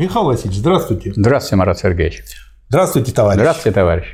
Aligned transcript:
Михаил 0.00 0.24
Васильевич, 0.24 0.60
здравствуйте. 0.60 1.12
Здравствуйте, 1.14 1.56
Марат 1.56 1.78
Сергеевич. 1.78 2.24
Здравствуйте, 2.70 3.12
товарищ. 3.12 3.36
Здравствуйте, 3.36 3.74
товарищ. 3.74 4.04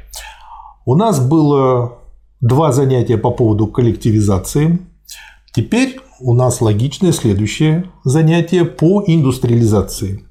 У 0.84 0.96
нас 0.96 1.20
было 1.20 1.98
два 2.40 2.72
занятия 2.72 3.16
по 3.16 3.30
поводу 3.30 3.68
коллективизации. 3.68 4.80
Теперь 5.54 6.00
у 6.18 6.34
нас 6.34 6.60
логичное 6.60 7.12
следующее 7.12 7.84
занятие 8.02 8.64
по 8.64 9.04
индустриализации. 9.06 10.26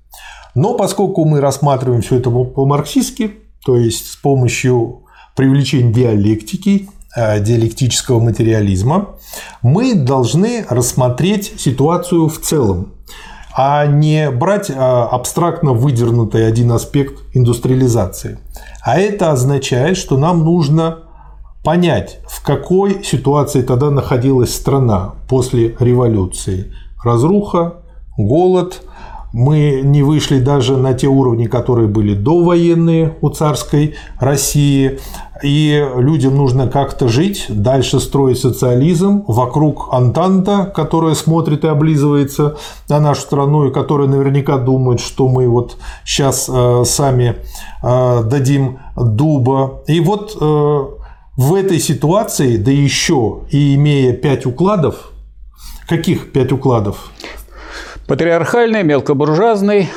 Но 0.56 0.74
поскольку 0.74 1.24
мы 1.24 1.40
рассматриваем 1.40 2.02
все 2.02 2.18
это 2.18 2.30
по-марксистски, 2.30 3.32
то 3.66 3.78
есть 3.78 4.12
с 4.12 4.16
помощью 4.18 5.06
привлечения 5.38 5.94
диалектики, 5.94 6.90
э, 7.16 7.40
диалектического 7.40 8.20
материализма, 8.20 9.16
мы 9.62 9.96
должны 9.96 10.66
рассмотреть 10.68 11.54
ситуацию 11.62 12.28
в 12.28 12.40
целом 12.40 12.92
а 13.56 13.86
не 13.86 14.30
брать 14.32 14.70
а, 14.70 15.06
абстрактно 15.06 15.72
выдернутый 15.74 16.46
один 16.46 16.72
аспект 16.74 17.22
индустриализации. 17.34 18.40
А 18.84 19.00
это 19.00 19.32
означает, 19.32 19.96
что 19.98 20.18
нам 20.18 20.44
нужно 20.44 21.00
понять, 21.64 22.20
в 22.28 22.44
какой 22.44 23.04
ситуации 23.04 23.62
тогда 23.62 23.90
находилась 23.90 24.54
страна 24.54 25.16
после 25.30 25.76
революции. 25.80 26.74
Разруха, 27.04 27.76
голод, 28.18 28.82
мы 29.32 29.82
не 29.84 30.04
вышли 30.04 30.40
даже 30.40 30.78
на 30.78 30.94
те 30.94 31.08
уровни, 31.08 31.46
которые 31.46 31.88
были 31.88 32.14
довоенные 32.14 33.16
у 33.22 33.30
царской 33.30 33.96
России, 34.20 35.00
и 35.44 35.86
людям 35.98 36.38
нужно 36.38 36.68
как-то 36.68 37.08
жить, 37.08 37.46
дальше 37.50 38.00
строить 38.00 38.40
социализм, 38.40 39.24
вокруг 39.28 39.90
Антанта, 39.92 40.72
которая 40.74 41.14
смотрит 41.14 41.66
и 41.66 41.68
облизывается 41.68 42.58
на 42.88 43.00
нашу 43.00 43.22
страну, 43.22 43.68
и 43.68 43.74
которая 43.74 44.08
наверняка 44.08 44.58
думает, 44.58 45.00
что 45.00 45.28
мы 45.28 45.48
вот 45.48 45.78
сейчас 46.06 46.50
э, 46.52 46.84
сами 46.86 47.36
э, 47.84 48.24
дадим 48.24 48.80
дуба. 48.96 49.82
И 49.88 50.00
вот 50.00 50.38
э, 50.40 50.46
в 51.38 51.54
этой 51.54 51.80
ситуации, 51.80 52.56
да 52.58 52.72
еще 52.72 53.42
и 53.50 53.76
имея 53.76 54.14
пять 54.14 54.46
укладов, 54.46 55.12
каких 55.88 56.32
пять 56.32 56.52
укладов? 56.54 57.12
Патриархальный, 58.08 58.84
мелкобуржуазный, 58.84 59.90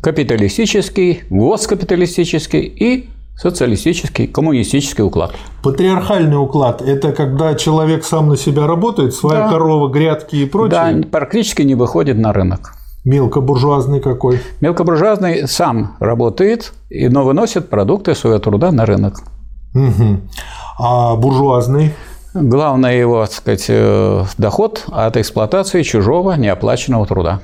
капиталистический, 0.00 1.22
госкапиталистический 1.30 2.62
и 2.62 3.10
социалистический, 3.40 4.26
коммунистический 4.26 5.02
уклад. 5.02 5.32
Патриархальный 5.62 6.36
уклад– 6.36 6.82
это 6.86 7.12
когда 7.12 7.54
человек 7.54 8.04
сам 8.04 8.28
на 8.28 8.36
себя 8.36 8.66
работает, 8.66 9.14
своя 9.14 9.44
да. 9.44 9.50
корова, 9.50 9.88
грядки 9.88 10.36
и 10.36 10.44
прочее? 10.44 10.92
Да, 10.94 11.08
практически 11.08 11.62
не 11.62 11.74
выходит 11.74 12.18
на 12.18 12.32
рынок. 12.32 12.74
Мелкобуржуазный 13.04 14.00
какой? 14.00 14.40
Мелкобуржуазный 14.60 15.48
сам 15.48 15.96
работает, 16.00 16.74
но 16.90 17.24
выносит 17.24 17.70
продукты 17.70 18.14
своего 18.14 18.38
труда 18.38 18.72
на 18.72 18.84
рынок. 18.84 19.22
Угу. 19.74 20.20
А 20.78 21.16
буржуазный? 21.16 21.94
Главное 22.34 22.94
его, 22.94 23.24
так 23.24 23.32
сказать, 23.32 23.66
э, 23.68 24.24
доход 24.36 24.84
от 24.92 25.16
эксплуатации 25.16 25.82
чужого 25.82 26.34
неоплаченного 26.34 27.06
труда. 27.06 27.40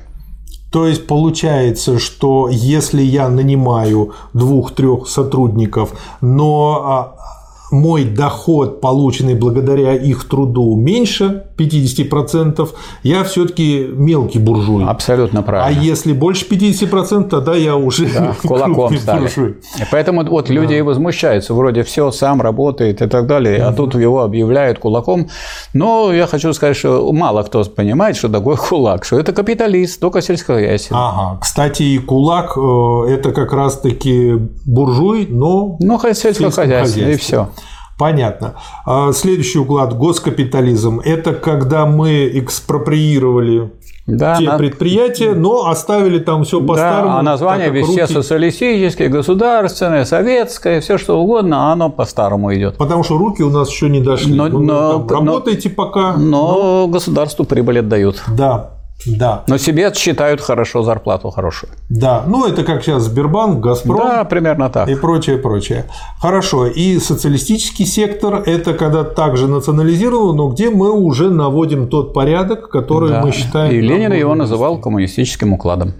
То 0.71 0.85
есть 0.85 1.07
получается, 1.07 1.97
что 1.97 2.49
если 2.49 3.01
я 3.01 3.29
нанимаю 3.29 4.13
двух-трех 4.33 5.07
сотрудников, 5.07 5.93
но 6.21 6.81
а, 6.85 7.36
мой 7.71 8.05
доход, 8.05 8.81
полученный 8.81 9.35
благодаря 9.35 9.93
их 9.93 10.27
труду, 10.27 10.75
меньше 10.75 11.43
50%, 11.57 12.69
я 13.03 13.23
все-таки 13.23 13.87
мелкий 13.91 14.39
буржуй. 14.39 14.85
Абсолютно 14.85 15.43
правильно. 15.43 15.79
А 15.79 15.83
если 15.83 16.13
больше 16.13 16.45
50%, 16.47 17.29
тогда 17.29 17.55
я 17.55 17.75
уже 17.75 18.07
да, 18.07 18.35
кулаком 18.47 18.97
стали. 18.97 19.21
Буржуй. 19.21 19.57
Поэтому 19.91 20.23
вот 20.23 20.49
люди 20.49 20.69
да. 20.69 20.77
и 20.77 20.81
возмущаются, 20.81 21.53
вроде 21.53 21.83
все 21.83 22.11
сам 22.11 22.41
работает 22.41 23.01
и 23.01 23.07
так 23.07 23.27
далее, 23.27 23.63
а 23.63 23.73
тут 23.73 23.95
его 23.95 24.21
объявляют 24.21 24.79
кулаком. 24.79 25.27
Но 25.73 26.13
я 26.13 26.27
хочу 26.27 26.53
сказать, 26.53 26.77
что 26.77 27.11
мало 27.11 27.43
кто 27.43 27.63
понимает, 27.63 28.15
что 28.15 28.29
такое 28.29 28.55
кулак, 28.55 29.03
что 29.03 29.19
это 29.19 29.33
капиталист, 29.33 29.99
только 29.99 30.21
сельскохозяйственный. 30.21 31.01
Ага. 31.01 31.39
Кстати, 31.41 31.83
и 31.83 31.97
кулак– 31.97 32.57
это 33.07 33.31
как 33.31 33.51
раз-таки 33.51 34.33
буржуй, 34.65 35.27
но 35.29 35.77
ну, 35.79 35.99
сельскохозяйственный, 35.99 37.13
и 37.13 37.17
все. 37.17 37.49
Понятно. 37.97 38.55
А 38.85 39.11
следующий 39.11 39.59
уклад– 39.59 39.93
госкапитализм. 39.97 41.01
Это 41.03 41.33
когда 41.33 41.85
мы 41.85 42.29
экспроприировали 42.33 43.71
да, 44.05 44.37
те 44.37 44.45
на... 44.45 44.57
предприятия, 44.57 45.33
но 45.33 45.67
оставили 45.67 46.19
там 46.19 46.43
все 46.43 46.61
по-старому. 46.61 47.13
Да, 47.13 47.19
а 47.19 47.21
название 47.23 47.69
везде 47.69 48.01
руки... 48.01 48.13
социалистическое, 48.13 49.09
государственное, 49.09 50.05
советское, 50.05 50.79
все 50.79 50.97
что 50.97 51.19
угодно, 51.19 51.69
а 51.69 51.73
оно 51.73 51.89
по-старому 51.89 52.53
идет. 52.55 52.77
Потому 52.77 53.03
что 53.03 53.17
руки 53.17 53.41
у 53.41 53.49
нас 53.49 53.69
еще 53.69 53.89
не 53.89 53.99
дошли. 53.99 54.33
Но, 54.33 54.47
ну, 54.47 54.59
но, 54.59 54.99
но, 55.21 55.41
пока. 55.75 56.13
Но, 56.15 56.17
но 56.17 56.87
государству 56.87 57.45
прибыль 57.45 57.79
отдают. 57.79 58.23
Да, 58.29 58.76
да. 59.05 59.43
Но 59.47 59.57
себе 59.57 59.87
отсчитают 59.87 60.41
хорошо 60.41 60.83
зарплату 60.83 61.29
хорошую. 61.29 61.71
Да, 61.89 62.23
ну 62.27 62.45
это 62.45 62.63
как 62.63 62.83
сейчас 62.83 63.03
Сбербанк, 63.03 63.59
Газпром. 63.59 63.97
Да, 63.97 64.23
примерно 64.23 64.69
так. 64.69 64.89
И 64.89 64.95
прочее, 64.95 65.37
прочее. 65.37 65.85
Хорошо. 66.19 66.65
И 66.65 66.99
социалистический 66.99 67.85
сектор– 67.85 68.35
это 68.45 68.73
когда 68.73 69.03
также 69.03 69.47
национализировано, 69.47 70.33
но 70.33 70.49
где 70.49 70.69
мы 70.69 70.91
уже 70.91 71.29
наводим 71.29 71.87
тот 71.87 72.13
порядок, 72.13 72.69
который 72.69 73.09
да. 73.09 73.21
мы 73.23 73.31
считаем… 73.31 73.73
И 73.73 73.81
Ленин 73.81 74.13
его 74.13 74.35
называл 74.35 74.81
коммунистическим 74.81 75.53
укладом. 75.53 75.93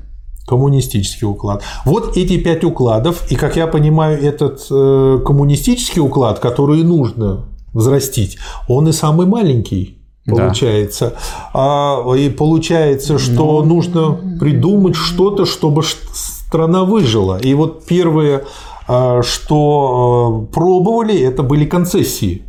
Коммунистический 0.48 1.26
уклад. 1.26 1.62
Вот 1.86 2.18
эти 2.18 2.38
пять 2.38 2.64
укладов, 2.64 3.30
и, 3.30 3.36
как 3.36 3.58
я 3.58 3.68
понимаю, 3.68 4.18
этот 4.22 4.66
э, 4.72 5.20
коммунистический 5.26 6.00
уклад, 6.00 6.40
который 6.40 6.84
нужно 6.84 7.50
взрастить, 7.74 8.38
он 8.68 8.88
и 8.88 8.94
самый 8.94 9.28
маленький 9.28 9.97
получается. 10.28 11.16
Да. 11.54 12.04
А, 12.06 12.14
и 12.16 12.30
получается, 12.30 13.18
что 13.18 13.62
Но... 13.62 13.64
Ну. 13.64 13.76
нужно 13.76 14.38
придумать 14.40 14.96
что-то, 14.96 15.46
чтобы 15.46 15.84
страна 15.84 16.84
выжила. 16.84 17.40
И 17.40 17.54
вот 17.54 17.86
первое, 17.86 18.44
а, 18.88 19.22
что 19.24 20.48
а, 20.50 20.54
пробовали, 20.54 21.20
это 21.20 21.44
были 21.44 21.66
концессии. 21.66 22.44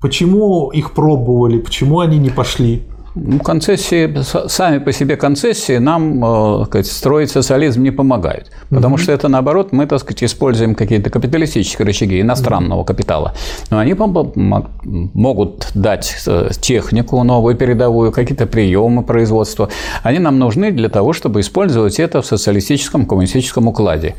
Почему 0.00 0.70
их 0.70 0.92
пробовали, 0.92 1.58
почему 1.58 2.00
они 2.00 2.18
не 2.18 2.30
пошли? 2.30 2.84
Ну, 3.20 3.38
концессии, 3.40 4.14
сами 4.48 4.78
по 4.78 4.92
себе 4.92 5.16
концессии 5.16 5.78
нам 5.78 6.24
э, 6.24 6.64
сказать, 6.66 6.86
строить 6.86 7.30
социализм 7.30 7.82
не 7.82 7.90
помогают. 7.90 8.50
Потому 8.70 8.94
угу. 8.94 9.02
что 9.02 9.12
это, 9.12 9.28
наоборот, 9.28 9.72
мы, 9.72 9.86
так 9.86 10.00
сказать, 10.00 10.24
используем 10.24 10.74
какие-то 10.74 11.10
капиталистические 11.10 11.86
рычаги 11.86 12.20
иностранного 12.20 12.80
угу. 12.80 12.86
капитала. 12.86 13.34
Но 13.70 13.78
они 13.78 13.94
могут 13.94 15.70
дать 15.74 16.16
э, 16.26 16.50
технику 16.60 17.22
новую, 17.24 17.56
передовую, 17.56 18.12
какие-то 18.12 18.46
приемы 18.46 19.02
производства. 19.02 19.68
Они 20.02 20.18
нам 20.18 20.38
нужны 20.38 20.70
для 20.70 20.88
того, 20.88 21.12
чтобы 21.12 21.40
использовать 21.40 21.98
это 21.98 22.22
в 22.22 22.26
социалистическом, 22.26 23.06
коммунистическом 23.06 23.68
укладе. 23.68 24.14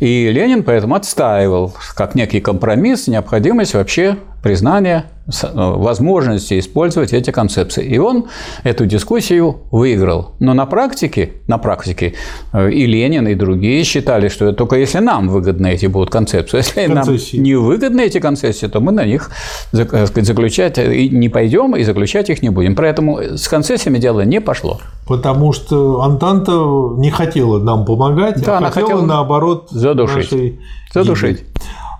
И 0.00 0.30
Ленин 0.30 0.62
поэтому 0.62 0.94
отстаивал, 0.94 1.72
как 1.94 2.14
некий 2.14 2.40
компромисс, 2.40 3.06
необходимость 3.06 3.74
вообще 3.74 4.16
признания 4.42 5.06
э, 5.26 5.46
возможности 5.52 6.58
использовать 6.58 7.12
эти 7.12 7.30
концепции. 7.30 7.84
И 7.84 7.98
он 7.98 8.26
эту 8.64 8.86
дискуссию 8.86 9.58
выиграл. 9.70 10.32
Но 10.38 10.54
на 10.54 10.66
практике, 10.66 11.32
на 11.46 11.58
практике 11.58 12.14
э, 12.52 12.70
и 12.70 12.86
Ленин, 12.86 13.28
и 13.28 13.34
другие 13.34 13.84
считали, 13.84 14.28
что 14.28 14.46
это 14.46 14.56
только 14.56 14.76
если 14.76 14.98
нам 14.98 15.28
выгодны 15.28 15.72
эти 15.72 15.86
будут 15.86 16.10
концепции. 16.10 16.56
Если 16.60 16.86
концессии. 16.86 17.36
нам 17.36 17.44
не 17.44 17.54
выгодны 17.54 18.00
эти 18.02 18.20
концессии, 18.20 18.66
то 18.66 18.80
мы 18.80 18.92
на 18.92 19.04
них 19.04 19.30
э, 19.72 20.06
заключать 20.06 20.78
не 20.78 21.28
пойдем 21.28 21.76
и 21.76 21.82
заключать 21.84 22.30
их 22.30 22.42
не 22.42 22.50
будем. 22.50 22.74
Поэтому 22.74 23.20
с 23.20 23.48
концессиями 23.48 23.98
дело 23.98 24.22
не 24.22 24.40
пошло. 24.40 24.80
Потому 25.06 25.52
что 25.52 26.02
Антанта 26.02 26.52
не 26.98 27.10
хотела 27.10 27.58
нам 27.58 27.84
помогать, 27.84 28.42
да, 28.42 28.54
а 28.54 28.58
она 28.58 28.68
хотела, 28.68 28.90
хотела 28.90 29.06
наоборот 29.06 29.68
задушить. 29.70 30.58
Задушить. 30.92 31.38
Гибель. 31.38 31.46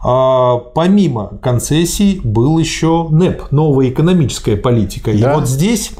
А, 0.02 0.56
помимо 0.56 1.32
концессий 1.42 2.20
был 2.24 2.58
еще 2.58 3.08
НЭП, 3.10 3.50
новая 3.50 3.90
экономическая 3.90 4.56
политика. 4.56 5.12
Да. 5.12 5.32
И 5.32 5.34
вот 5.34 5.48
здесь 5.48 5.92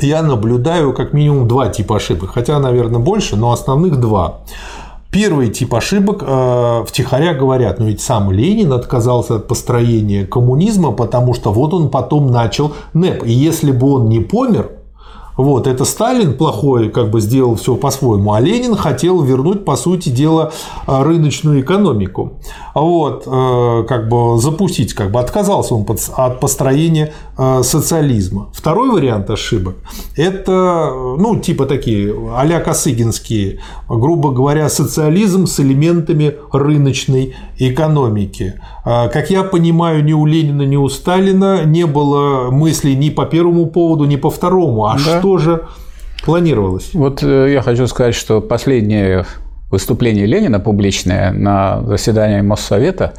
я 0.00 0.22
наблюдаю 0.22 0.92
как 0.92 1.12
минимум 1.12 1.48
два 1.48 1.68
типа 1.68 1.96
ошибок, 1.96 2.30
хотя, 2.34 2.58
наверное, 2.58 3.00
больше, 3.00 3.36
но 3.36 3.52
основных 3.52 3.98
два. 4.00 4.40
Первый 5.10 5.48
тип 5.48 5.74
ошибок 5.74 6.22
э, 6.26 6.84
втихаря 6.86 7.32
говорят, 7.32 7.78
но 7.78 7.86
ведь 7.86 8.02
сам 8.02 8.30
Ленин 8.30 8.72
отказался 8.74 9.36
от 9.36 9.48
построения 9.48 10.26
коммунизма, 10.26 10.92
потому 10.92 11.32
что 11.32 11.52
вот 11.52 11.72
он 11.72 11.88
потом 11.88 12.30
начал 12.30 12.74
НЭП. 12.92 13.24
И 13.24 13.32
если 13.32 13.70
бы 13.70 13.92
он 13.92 14.10
не 14.10 14.20
помер, 14.20 14.72
Вот, 15.36 15.66
это 15.66 15.84
Сталин 15.84 16.34
плохой, 16.36 16.88
как 16.88 17.10
бы 17.10 17.20
сделал 17.20 17.56
все 17.56 17.76
по-своему, 17.76 18.32
а 18.32 18.40
Ленин 18.40 18.74
хотел 18.74 19.22
вернуть, 19.22 19.64
по 19.64 19.76
сути 19.76 20.08
дела, 20.08 20.52
рыночную 20.86 21.60
экономику. 21.60 22.38
Вот, 22.74 23.24
э, 23.26 23.84
как 23.88 24.08
бы 24.08 24.38
запустить, 24.38 24.94
как 24.94 25.10
бы 25.10 25.20
отказался 25.20 25.74
он 25.74 25.86
от 26.16 26.40
построения 26.40 27.12
э, 27.36 27.62
социализма. 27.62 28.48
Второй 28.52 28.90
вариант 28.90 29.30
ошибок– 29.30 29.76
это, 30.16 30.90
ну, 31.18 31.36
типа 31.36 31.66
такие 31.66 32.14
а-ля 32.34 32.60
Косыгинские, 32.60 33.60
грубо 33.88 34.30
говоря, 34.30 34.68
социализм 34.68 35.46
с 35.46 35.60
элементами 35.60 36.34
рыночной 36.52 37.34
экономики. 37.58 38.54
Э, 38.84 39.08
как 39.08 39.30
я 39.30 39.42
понимаю, 39.42 40.04
ни 40.04 40.12
у 40.12 40.26
Ленина, 40.26 40.62
ни 40.62 40.76
у 40.76 40.88
Сталина 40.88 41.64
не 41.64 41.86
было 41.86 42.50
мыслей 42.50 42.96
ни 42.96 43.10
по 43.10 43.26
первому 43.26 43.66
поводу, 43.66 44.04
ни 44.04 44.16
по 44.16 44.30
второму. 44.30 44.86
А 44.86 44.94
да. 44.94 45.18
что 45.18 45.25
же 45.38 45.66
планировалось? 46.24 46.90
Вот 46.94 47.22
э, 47.22 47.52
я 47.52 47.62
хочу 47.62 47.86
сказать, 47.86 48.14
что 48.14 48.40
последнее 48.40 49.26
выступление 49.70 50.26
Ленина 50.26 50.60
публичное 50.60 51.32
на 51.32 51.82
заседании 51.84 52.40
Моссовета 52.40 53.14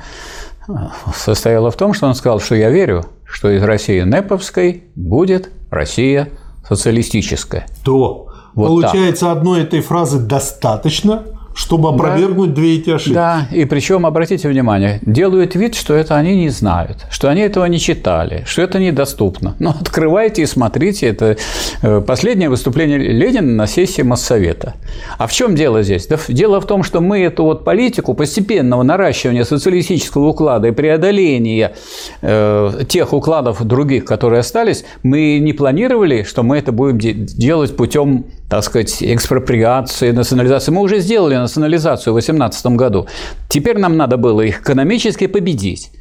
э, 0.67 0.71
состояло 1.13 1.71
в 1.71 1.75
том, 1.75 1.93
что 1.93 2.07
он 2.07 2.15
сказал, 2.15 2.39
что 2.39 2.55
я 2.55 2.69
верю, 2.69 3.05
что 3.25 3.49
из 3.49 3.63
России 3.63 4.01
Неповской 4.01 4.83
будет 4.95 5.49
Россия 5.69 6.29
социалистическая. 6.67 7.65
То 7.83 8.29
вот 8.53 8.67
получается, 8.67 9.25
так. 9.25 9.37
одной 9.37 9.61
этой 9.61 9.81
фразы 9.81 10.19
достаточно, 10.19 11.23
чтобы 11.57 11.89
опровергнуть 11.89 12.49
да, 12.49 12.55
две 12.55 12.75
эти 12.75 12.91
ошибки. 12.91 13.13
Да, 13.13 13.47
и 13.51 13.65
причем, 13.65 14.05
обратите 14.05 14.47
внимание, 14.47 14.99
делают 15.01 15.55
вид, 15.55 15.73
что 15.73 15.95
это 15.95 16.15
они 16.15 16.35
не 16.35 16.49
знают, 16.49 17.07
что 17.09 17.29
они 17.29 17.41
этого 17.41 17.65
не 17.65 17.79
читали, 17.79 18.43
что 18.45 18.61
это 18.61 18.77
недоступно. 18.77 19.55
Но 19.57 19.71
открывайте 19.71 20.43
и 20.43 20.45
смотрите, 20.45 21.07
это 21.07 21.35
э, 21.81 22.01
последнее 22.01 22.49
выступление 22.49 22.99
Ленина 22.99 23.51
на 23.53 23.65
сессии 23.65 24.03
Моссовета. 24.03 24.75
А 25.17 25.25
в 25.25 25.33
чем 25.33 25.55
дело 25.55 25.81
здесь? 25.81 26.05
Да, 26.05 26.17
дело 26.27 26.61
в 26.61 26.67
том, 26.67 26.83
что 26.83 27.01
мы 27.01 27.21
эту 27.21 27.43
вот 27.43 27.65
политику 27.65 28.13
постепенного 28.13 28.83
наращивания 28.83 29.43
социалистического 29.43 30.27
уклада 30.27 30.67
и 30.67 30.71
преодоления 30.71 31.73
э, 32.21 32.83
тех 32.87 33.13
укладов 33.13 33.65
других, 33.65 34.05
которые 34.05 34.41
остались, 34.41 34.85
мы 35.01 35.39
не 35.39 35.53
планировали, 35.53 36.21
что 36.21 36.43
мы 36.43 36.59
это 36.59 36.71
будем 36.71 37.25
делать 37.25 37.75
путем 37.75 38.25
так 38.49 38.63
сказать, 38.63 38.97
экспроприации, 39.01 40.11
национализации. 40.11 40.71
Мы 40.71 40.81
уже 40.81 40.99
сделали 40.99 41.35
национализацию 41.35 42.13
в 42.13 42.15
2018 42.15 42.65
году. 42.77 43.07
Теперь 43.49 43.77
нам 43.77 43.97
надо 43.97 44.17
было 44.17 44.41
их 44.41 44.61
экономически 44.61 45.27
победить. 45.27 45.91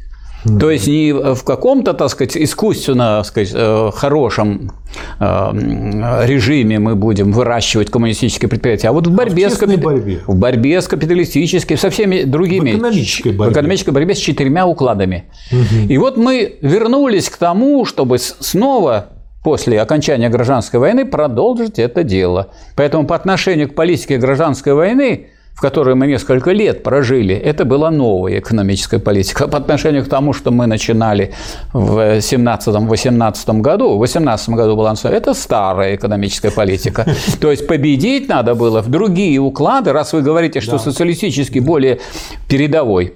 То 0.61 0.71
есть 0.71 0.87
не 0.87 1.13
в 1.13 1.43
каком-то, 1.43 1.93
так 1.93 2.09
сказать, 2.09 2.37
искусственно, 2.37 3.19
так 3.19 3.27
сказать, 3.27 3.51
э, 3.53 3.91
хорошем 3.95 4.73
э, 5.19 6.25
режиме 6.25 6.79
мы 6.79 6.95
будем 6.95 7.33
выращивать 7.33 7.91
коммунистические 7.91 8.49
предприятия, 8.49 8.89
а 8.89 8.93
вот 8.93 9.07
в 9.09 9.15
борьбе, 9.15 9.47
а 9.47 9.51
в 9.51 9.55
с, 9.55 9.57
капит... 9.57 9.81
борьбе. 9.81 10.21
в 10.27 10.37
борьбе 10.37 10.81
с 10.81 10.87
капиталистическими, 10.87 11.77
со 11.77 11.91
всеми 11.91 12.23
другими. 12.23 12.73
В 12.73 12.77
экономической 12.77 13.33
борьбе. 13.33 13.51
В 13.51 13.53
экономической 13.53 13.91
борьбе 13.91 14.15
с 14.15 14.19
четырьмя 14.19 14.67
укладами. 14.67 15.25
Угу. 15.51 15.89
И 15.89 15.99
вот 15.99 16.17
мы 16.17 16.59
вернулись 16.61 17.29
к 17.29 17.37
тому, 17.39 17.85
чтобы 17.85 18.19
снова 18.19 19.16
после 19.47 19.81
окончания 19.81 20.29
гражданской 20.29 20.81
войны 20.81 21.05
продолжить 21.05 21.79
это 21.79 22.03
дело. 22.03 22.49
Поэтому 22.75 23.07
по 23.07 23.15
отношению 23.15 23.69
к 23.69 23.77
политике 23.77 24.19
гражданской 24.19 24.75
войны, 24.75 25.29
в 25.55 25.61
которой 25.61 25.95
мы 25.95 26.09
несколько 26.09 26.51
лет 26.51 26.83
прожили, 26.83 27.37
это 27.37 27.65
была 27.65 27.93
новая 27.93 28.41
экономическая 28.41 28.99
политика. 28.99 29.47
По 29.47 29.59
отношению 29.59 30.05
к 30.05 30.09
тому, 30.09 30.33
что 30.33 30.51
мы 30.51 30.67
начинали 30.67 31.33
в 31.73 32.19
17-18 32.19 33.61
году, 33.61 33.95
в 33.95 33.99
18 34.01 34.49
году 34.49 34.75
была 34.75 34.95
это 35.05 35.33
старая 35.33 35.95
экономическая 35.95 36.51
политика. 36.51 37.07
То 37.41 37.53
есть 37.53 37.69
победить 37.69 38.29
надо 38.29 38.57
было 38.57 38.83
в 38.83 38.89
другие 38.89 39.39
уклады, 39.39 39.93
раз 39.93 40.13
вы 40.13 40.23
говорите, 40.23 40.61
что 40.61 40.79
социалистический 40.79 41.61
более 41.61 42.01
передовой, 42.49 43.15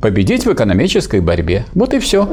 победить 0.00 0.46
в 0.46 0.52
экономической 0.54 1.20
борьбе. 1.20 1.66
Вот 1.74 1.92
и 1.92 1.98
все. 1.98 2.26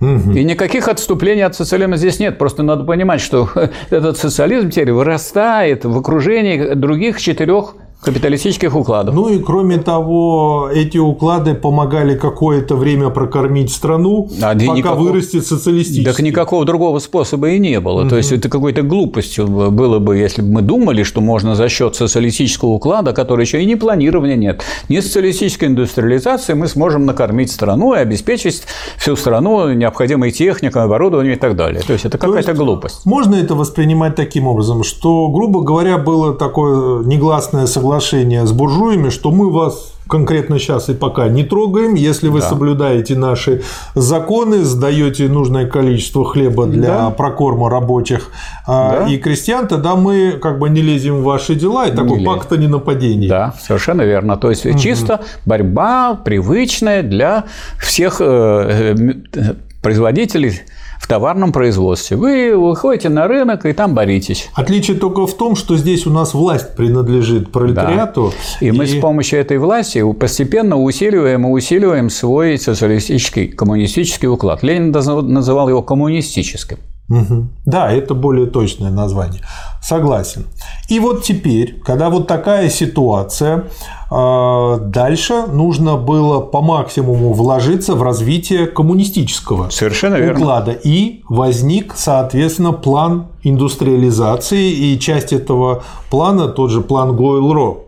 Угу. 0.00 0.32
И 0.32 0.44
никаких 0.44 0.88
отступлений 0.88 1.42
от 1.42 1.54
социализма 1.54 1.96
здесь 1.96 2.18
нет. 2.18 2.38
Просто 2.38 2.62
надо 2.62 2.84
понимать, 2.84 3.20
что 3.20 3.48
этот 3.90 4.16
социализм 4.16 4.70
теперь 4.70 4.92
вырастает 4.92 5.84
в 5.84 5.96
окружении 5.96 6.74
других 6.74 7.20
четырех 7.20 7.74
капиталистических 8.00 8.74
укладов. 8.74 9.14
Ну 9.14 9.28
и 9.28 9.38
кроме 9.38 9.76
того, 9.76 10.70
эти 10.72 10.96
уклады 10.96 11.54
помогали 11.54 12.16
какое-то 12.16 12.74
время 12.76 13.10
прокормить 13.10 13.70
страну, 13.70 14.28
а 14.40 14.54
пока 14.54 14.54
никакого, 14.54 15.08
вырастет 15.08 15.46
социалистический. 15.46 16.04
Так 16.04 16.20
никакого 16.20 16.64
другого 16.64 16.98
способа 16.98 17.50
и 17.50 17.58
не 17.58 17.78
было. 17.80 18.02
Угу. 18.02 18.08
То 18.08 18.16
есть 18.16 18.32
это 18.32 18.48
какой-то 18.48 18.82
глупостью 18.82 19.46
было 19.46 19.98
бы, 19.98 20.16
если 20.16 20.40
бы 20.40 20.48
мы 20.48 20.62
думали, 20.62 21.02
что 21.02 21.20
можно 21.20 21.54
за 21.54 21.68
счет 21.68 21.94
социалистического 21.94 22.70
уклада, 22.70 23.12
который 23.12 23.44
еще 23.44 23.62
и 23.62 23.66
не 23.66 23.76
планирования 23.76 24.36
нет, 24.36 24.62
не 24.88 25.02
социалистической 25.02 25.68
индустриализации, 25.68 26.54
мы 26.54 26.68
сможем 26.68 27.04
накормить 27.04 27.52
страну 27.52 27.94
и 27.94 27.98
обеспечить 27.98 28.62
всю 28.96 29.14
страну 29.14 29.72
необходимой 29.74 30.30
техникой, 30.30 30.84
оборудованием 30.84 31.34
и 31.34 31.38
так 31.38 31.54
далее. 31.54 31.82
То 31.82 31.92
есть 31.92 32.06
это 32.06 32.16
какая-то 32.16 32.54
глупость. 32.54 33.04
Можно 33.04 33.34
это 33.34 33.54
воспринимать 33.54 34.14
таким 34.14 34.46
образом, 34.46 34.84
что, 34.84 35.28
грубо 35.28 35.60
говоря, 35.60 35.98
было 35.98 36.32
такое 36.32 37.04
негласное 37.04 37.66
соглашение 37.66 37.89
соглашение 37.90 38.46
с 38.46 38.52
буржуями, 38.52 39.10
что 39.10 39.32
мы 39.32 39.50
вас 39.50 39.94
конкретно 40.08 40.58
сейчас 40.58 40.88
и 40.88 40.94
пока 40.94 41.28
не 41.28 41.42
трогаем, 41.42 41.94
если 41.94 42.28
вы 42.28 42.40
да. 42.40 42.48
соблюдаете 42.48 43.16
наши 43.16 43.62
законы, 43.96 44.64
сдаете 44.64 45.28
нужное 45.28 45.66
количество 45.66 46.24
хлеба 46.24 46.66
для 46.66 46.88
да. 46.88 47.10
прокорма 47.10 47.68
рабочих 47.68 48.30
а, 48.66 49.00
да. 49.00 49.12
и 49.12 49.18
крестьян, 49.18 49.66
тогда 49.66 49.96
мы 49.96 50.38
как 50.40 50.60
бы 50.60 50.70
не 50.70 50.82
лезем 50.82 51.16
в 51.16 51.22
ваши 51.24 51.56
дела, 51.56 51.86
и 51.86 51.92
такой 51.92 52.24
пакт 52.24 52.52
о 52.52 52.56
ненападении. 52.56 53.28
Да, 53.28 53.54
совершенно 53.60 54.02
верно. 54.02 54.36
То 54.36 54.50
есть 54.50 54.66
угу. 54.66 54.78
чисто 54.78 55.20
борьба 55.44 56.14
привычная 56.14 57.02
для 57.02 57.44
всех 57.78 58.20
э, 58.20 58.94
э, 59.34 59.54
производителей 59.82 60.60
в 61.00 61.08
товарном 61.08 61.50
производстве. 61.50 62.16
Вы 62.16 62.56
выходите 62.56 63.08
на 63.08 63.26
рынок 63.26 63.64
и 63.64 63.72
там 63.72 63.94
боритесь. 63.94 64.50
Отличие 64.54 64.98
только 64.98 65.26
в 65.26 65.34
том, 65.34 65.56
что 65.56 65.76
здесь 65.76 66.06
у 66.06 66.10
нас 66.10 66.34
власть 66.34 66.76
принадлежит 66.76 67.50
пролетариату. 67.50 68.32
Да. 68.60 68.66
И, 68.66 68.68
и 68.68 68.70
мы 68.70 68.86
с 68.86 68.94
помощью 69.00 69.40
этой 69.40 69.58
власти 69.58 70.04
постепенно 70.12 70.76
усиливаем 70.76 71.46
и 71.46 71.50
усиливаем 71.50 72.10
свой 72.10 72.58
социалистический, 72.58 73.48
коммунистический 73.48 74.28
уклад. 74.28 74.62
Ленин 74.62 74.90
называл 74.92 75.70
его 75.70 75.82
коммунистическим. 75.82 76.78
Угу. 77.10 77.48
Да, 77.66 77.90
это 77.90 78.14
более 78.14 78.46
точное 78.46 78.90
название. 78.90 79.42
Согласен. 79.82 80.46
И 80.88 81.00
вот 81.00 81.24
теперь, 81.24 81.80
когда 81.80 82.08
вот 82.08 82.28
такая 82.28 82.68
ситуация, 82.70 83.64
а, 84.10 84.78
дальше 84.78 85.46
нужно 85.48 85.96
было 85.96 86.40
по 86.40 86.60
максимуму 86.60 87.32
вложиться 87.32 87.96
в 87.96 88.02
развитие 88.02 88.66
коммунистического 88.66 89.70
Совершенно 89.70 90.16
уклада. 90.32 90.72
Верно. 90.72 90.80
И 90.84 91.22
возник, 91.28 91.94
соответственно, 91.96 92.72
план 92.72 93.26
индустриализации, 93.42 94.70
и 94.70 94.98
часть 95.00 95.32
этого 95.32 95.82
плана, 96.10 96.46
тот 96.46 96.70
же 96.70 96.80
план 96.80 97.16
Гойл-Ро 97.16 97.78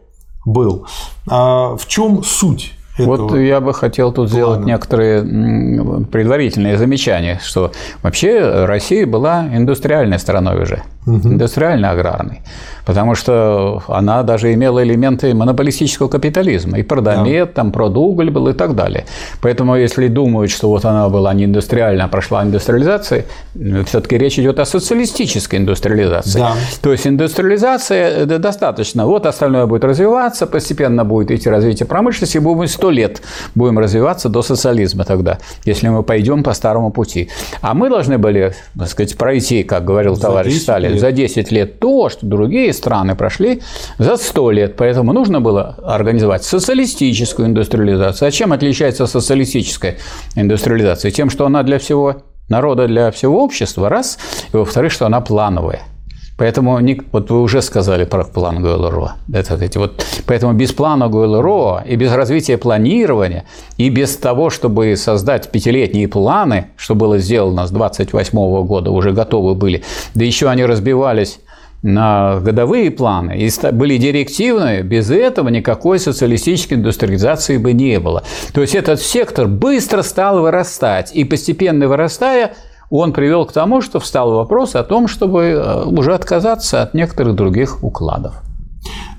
был. 0.44 0.86
А 1.28 1.76
в 1.76 1.86
чем 1.86 2.24
суть 2.24 2.72
вот 2.98 3.36
я 3.36 3.60
бы 3.60 3.72
хотел 3.74 4.12
тут 4.12 4.30
плана. 4.30 4.30
сделать 4.30 4.66
некоторые 4.66 5.22
предварительные 6.04 6.76
замечания, 6.76 7.40
что 7.42 7.72
вообще 8.02 8.64
Россия 8.66 9.06
была 9.06 9.46
индустриальной 9.52 10.18
страной 10.18 10.62
уже, 10.62 10.82
угу. 11.06 11.28
индустриально-аграрной 11.28 12.42
потому 12.84 13.14
что 13.14 13.82
она 13.88 14.22
даже 14.22 14.52
имела 14.52 14.82
элементы 14.82 15.34
монополистического 15.34 16.08
капитализма. 16.08 16.78
И 16.78 16.82
продомет, 16.82 17.48
да. 17.48 17.52
там 17.54 17.72
продуголь 17.72 18.30
был 18.30 18.48
и 18.48 18.52
так 18.52 18.74
далее. 18.74 19.04
Поэтому, 19.40 19.76
если 19.76 20.08
думают, 20.08 20.50
что 20.50 20.68
вот 20.68 20.84
она 20.84 21.08
была 21.08 21.32
не 21.34 21.44
индустриальная, 21.44 22.06
а 22.06 22.08
прошла 22.08 22.42
индустриализация, 22.42 23.26
все-таки 23.86 24.18
речь 24.18 24.38
идет 24.38 24.58
о 24.58 24.64
социалистической 24.64 25.58
индустриализации. 25.58 26.38
Да. 26.38 26.54
То 26.82 26.92
есть 26.92 27.06
индустриализация 27.06 28.26
достаточно. 28.26 29.06
Вот 29.06 29.26
остальное 29.26 29.66
будет 29.66 29.84
развиваться, 29.84 30.46
постепенно 30.46 31.04
будет 31.04 31.30
идти 31.30 31.48
развитие 31.48 31.86
промышленности, 31.86 32.38
и 32.38 32.40
будем 32.40 32.66
сто 32.82 32.90
лет 32.90 33.22
будем 33.54 33.78
развиваться 33.78 34.28
до 34.28 34.42
социализма 34.42 35.04
тогда, 35.04 35.38
если 35.64 35.86
мы 35.86 36.02
пойдем 36.02 36.42
по 36.42 36.52
старому 36.52 36.90
пути. 36.90 37.30
А 37.60 37.74
мы 37.74 37.88
должны 37.88 38.18
были, 38.18 38.54
так 38.76 38.88
сказать, 38.88 39.16
пройти, 39.16 39.62
как 39.62 39.84
говорил 39.84 40.16
за 40.16 40.22
товарищ 40.22 40.60
Сталин, 40.62 40.90
лет. 40.90 41.00
за 41.00 41.12
10 41.12 41.52
лет 41.52 41.78
то, 41.78 42.08
что 42.08 42.26
другие 42.26 42.72
страны 42.72 43.14
прошли 43.14 43.62
за 43.98 44.16
сто 44.16 44.50
лет. 44.50 44.74
Поэтому 44.76 45.12
нужно 45.12 45.40
было 45.40 45.76
организовать 45.84 46.42
социалистическую 46.42 47.46
индустриализацию. 47.46 48.26
А 48.26 48.30
чем 48.32 48.52
отличается 48.52 49.06
социалистическая 49.06 49.98
индустриализация? 50.34 51.12
Тем, 51.12 51.30
что 51.30 51.46
она 51.46 51.62
для 51.62 51.78
всего 51.78 52.16
народа, 52.48 52.88
для 52.88 53.12
всего 53.12 53.44
общества, 53.44 53.88
раз, 53.88 54.18
и 54.52 54.56
во-вторых, 54.56 54.90
что 54.90 55.06
она 55.06 55.20
плановая. 55.20 55.82
Поэтому, 56.38 56.80
вот 57.12 57.30
вы 57.30 57.42
уже 57.42 57.62
сказали 57.62 58.04
про 58.04 58.24
план 58.24 58.62
ГЛРО. 58.62 59.12
Это, 59.32 59.54
эти 59.62 59.78
вот, 59.78 60.04
поэтому 60.26 60.54
без 60.54 60.72
плана 60.72 61.08
ГЛРО 61.08 61.84
и 61.86 61.96
без 61.96 62.12
развития 62.12 62.58
планирования, 62.58 63.44
и 63.76 63.90
без 63.90 64.16
того, 64.16 64.50
чтобы 64.50 64.96
создать 64.96 65.50
пятилетние 65.50 66.08
планы, 66.08 66.68
что 66.76 66.94
было 66.94 67.18
сделано 67.18 67.66
с 67.66 67.70
28 67.70 68.66
года, 68.66 68.90
уже 68.90 69.12
готовы 69.12 69.54
были, 69.54 69.82
да 70.14 70.24
еще 70.24 70.48
они 70.48 70.64
разбивались 70.64 71.38
на 71.82 72.38
годовые 72.40 72.90
планы 72.90 73.36
и 73.36 73.50
были 73.72 73.96
директивные, 73.96 74.82
без 74.82 75.10
этого 75.10 75.48
никакой 75.48 75.98
социалистической 75.98 76.78
индустриализации 76.78 77.56
бы 77.56 77.72
не 77.72 77.98
было. 77.98 78.22
То 78.54 78.60
есть 78.60 78.74
этот 78.74 79.00
сектор 79.00 79.48
быстро 79.48 80.02
стал 80.02 80.40
вырастать, 80.40 81.10
и 81.12 81.24
постепенно 81.24 81.88
вырастая, 81.88 82.54
он 82.98 83.12
привел 83.12 83.46
к 83.46 83.52
тому, 83.52 83.80
что 83.80 84.00
встал 84.00 84.32
вопрос 84.34 84.74
о 84.74 84.82
том, 84.82 85.08
чтобы 85.08 85.42
э, 85.42 85.84
уже 85.84 86.14
отказаться 86.14 86.82
от 86.82 86.94
некоторых 86.94 87.34
других 87.34 87.82
укладов. 87.82 88.34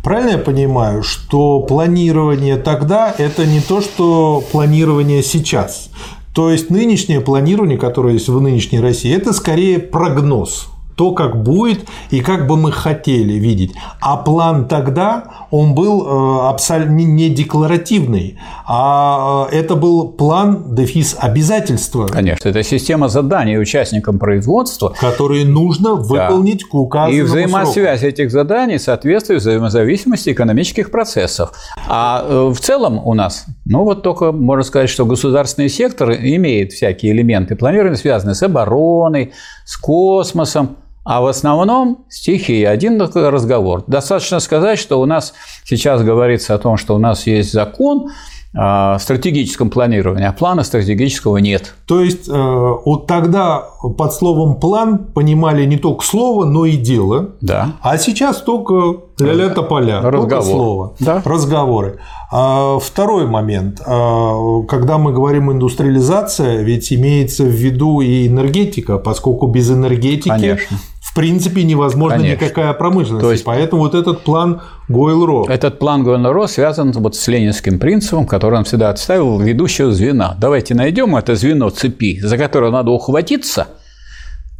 Правильно 0.03 0.31
я 0.31 0.37
понимаю, 0.37 1.01
что 1.01 1.61
планирование 1.61 2.57
тогда– 2.57 3.13
это 3.17 3.45
не 3.45 3.61
то, 3.61 3.81
что 3.81 4.43
планирование 4.51 5.23
сейчас? 5.23 5.89
То 6.35 6.51
есть 6.51 6.69
нынешнее 6.69 7.21
планирование, 7.21 7.77
которое 7.77 8.13
есть 8.13 8.27
в 8.27 8.39
нынешней 8.39 8.79
России, 8.79 9.15
это 9.15 9.33
скорее 9.33 9.79
прогноз 9.79 10.67
то, 10.95 11.11
как 11.13 11.41
будет 11.41 11.85
и 12.09 12.21
как 12.21 12.47
бы 12.47 12.57
мы 12.57 12.71
хотели 12.71 13.33
видеть. 13.33 13.73
А 14.01 14.17
план 14.17 14.67
тогда, 14.67 15.25
он 15.51 15.75
был 15.75 16.05
э, 16.05 16.49
абсолютно 16.49 16.93
не 16.93 17.29
декларативный, 17.29 18.37
а 18.65 19.47
э, 19.51 19.55
это 19.55 19.75
был 19.75 20.09
план, 20.09 20.75
дефис 20.75 21.15
обязательства. 21.19 22.07
Конечно, 22.07 22.49
это 22.49 22.63
система 22.63 23.09
заданий 23.09 23.57
участникам 23.57 24.19
производства. 24.19 24.93
Которые 24.99 25.45
нужно 25.45 25.95
выполнить 25.95 26.61
да. 26.61 26.67
к 26.69 26.75
указанному 26.75 27.17
И 27.17 27.21
взаимосвязь 27.21 27.99
сроку. 27.99 28.13
этих 28.13 28.31
заданий 28.31 28.77
соответствует 28.79 29.41
взаимозависимости 29.41 30.31
экономических 30.31 30.91
процессов. 30.91 31.51
А 31.87 32.25
э, 32.27 32.51
в 32.53 32.59
целом 32.59 33.05
у 33.05 33.13
нас, 33.13 33.45
ну 33.65 33.83
вот 33.83 34.03
только 34.03 34.31
можно 34.31 34.63
сказать, 34.63 34.89
что 34.89 35.05
государственный 35.05 35.69
сектор 35.69 36.11
имеет 36.11 36.73
всякие 36.73 37.13
элементы 37.13 37.55
планирования, 37.55 37.97
связанные 37.97 38.35
с 38.35 38.43
обороной, 38.43 39.33
с 39.65 39.77
космосом, 39.77 40.77
а 41.03 41.21
в 41.21 41.27
основном 41.27 42.05
стихи. 42.09 42.63
Один 42.63 43.01
разговор. 43.01 43.83
Достаточно 43.87 44.39
сказать, 44.39 44.79
что 44.79 45.01
у 45.01 45.05
нас 45.05 45.33
сейчас 45.65 46.01
говорится 46.01 46.53
о 46.53 46.57
том, 46.57 46.77
что 46.77 46.95
у 46.95 46.97
нас 46.97 47.27
есть 47.27 47.51
закон 47.51 48.09
о 48.55 48.99
стратегическом 48.99 49.71
планировании, 49.71 50.27
а 50.27 50.31
плана 50.31 50.63
стратегического 50.63 51.37
нет. 51.37 51.73
То 51.87 52.01
есть 52.01 52.29
э, 52.29 52.31
вот 52.31 53.07
тогда 53.07 53.63
под 53.97 54.13
словом 54.13 54.59
план 54.59 55.05
понимали 55.05 55.65
не 55.65 55.77
только 55.77 56.05
слово, 56.05 56.45
но 56.45 56.65
и 56.65 56.77
дело. 56.77 57.31
Да. 57.41 57.71
А 57.81 57.97
сейчас 57.97 58.43
только 58.43 58.99
ля-ля 59.19 59.49
тополя, 59.49 60.01
Разговор. 60.01 60.29
только 60.29 60.41
слово. 60.43 60.95
Да. 60.99 61.21
Разговоры. 61.25 61.97
А 62.31 62.77
второй 62.77 63.25
момент. 63.25 63.81
А, 63.87 64.61
когда 64.67 64.99
мы 64.99 65.13
говорим 65.13 65.51
индустриализация, 65.51 66.61
ведь 66.61 66.93
имеется 66.93 67.45
в 67.45 67.47
виду 67.47 68.01
и 68.01 68.27
энергетика, 68.27 68.99
поскольку 68.99 69.47
без 69.47 69.71
энергетики 69.71 70.29
Конечно 70.29 70.77
в 71.13 71.15
принципе 71.15 71.61
невозможна 71.61 72.17
Конечно. 72.17 72.43
никакая 72.43 72.73
промышленность. 72.73 73.23
То 73.23 73.31
есть, 73.31 73.43
Поэтому 73.43 73.83
вот 73.83 73.93
этот 73.93 74.23
план 74.23 74.61
Гойл-Ро. 74.89 75.47
Этот 75.47 75.77
план 75.77 76.03
Гойл-Ро 76.03 76.47
связан 76.47 76.91
вот 76.91 77.15
с 77.15 77.27
ленинским 77.27 77.77
принципом, 77.77 78.25
который 78.25 78.57
он 78.57 78.63
всегда 78.63 78.89
отставил 78.89 79.39
ведущего 79.39 79.91
звена. 79.91 80.35
Давайте 80.39 80.73
найдем 80.73 81.15
это 81.15 81.35
звено 81.35 81.69
цепи, 81.69 82.19
за 82.19 82.35
которое 82.39 82.71
надо 82.71 82.89
ухватиться– 82.89 83.67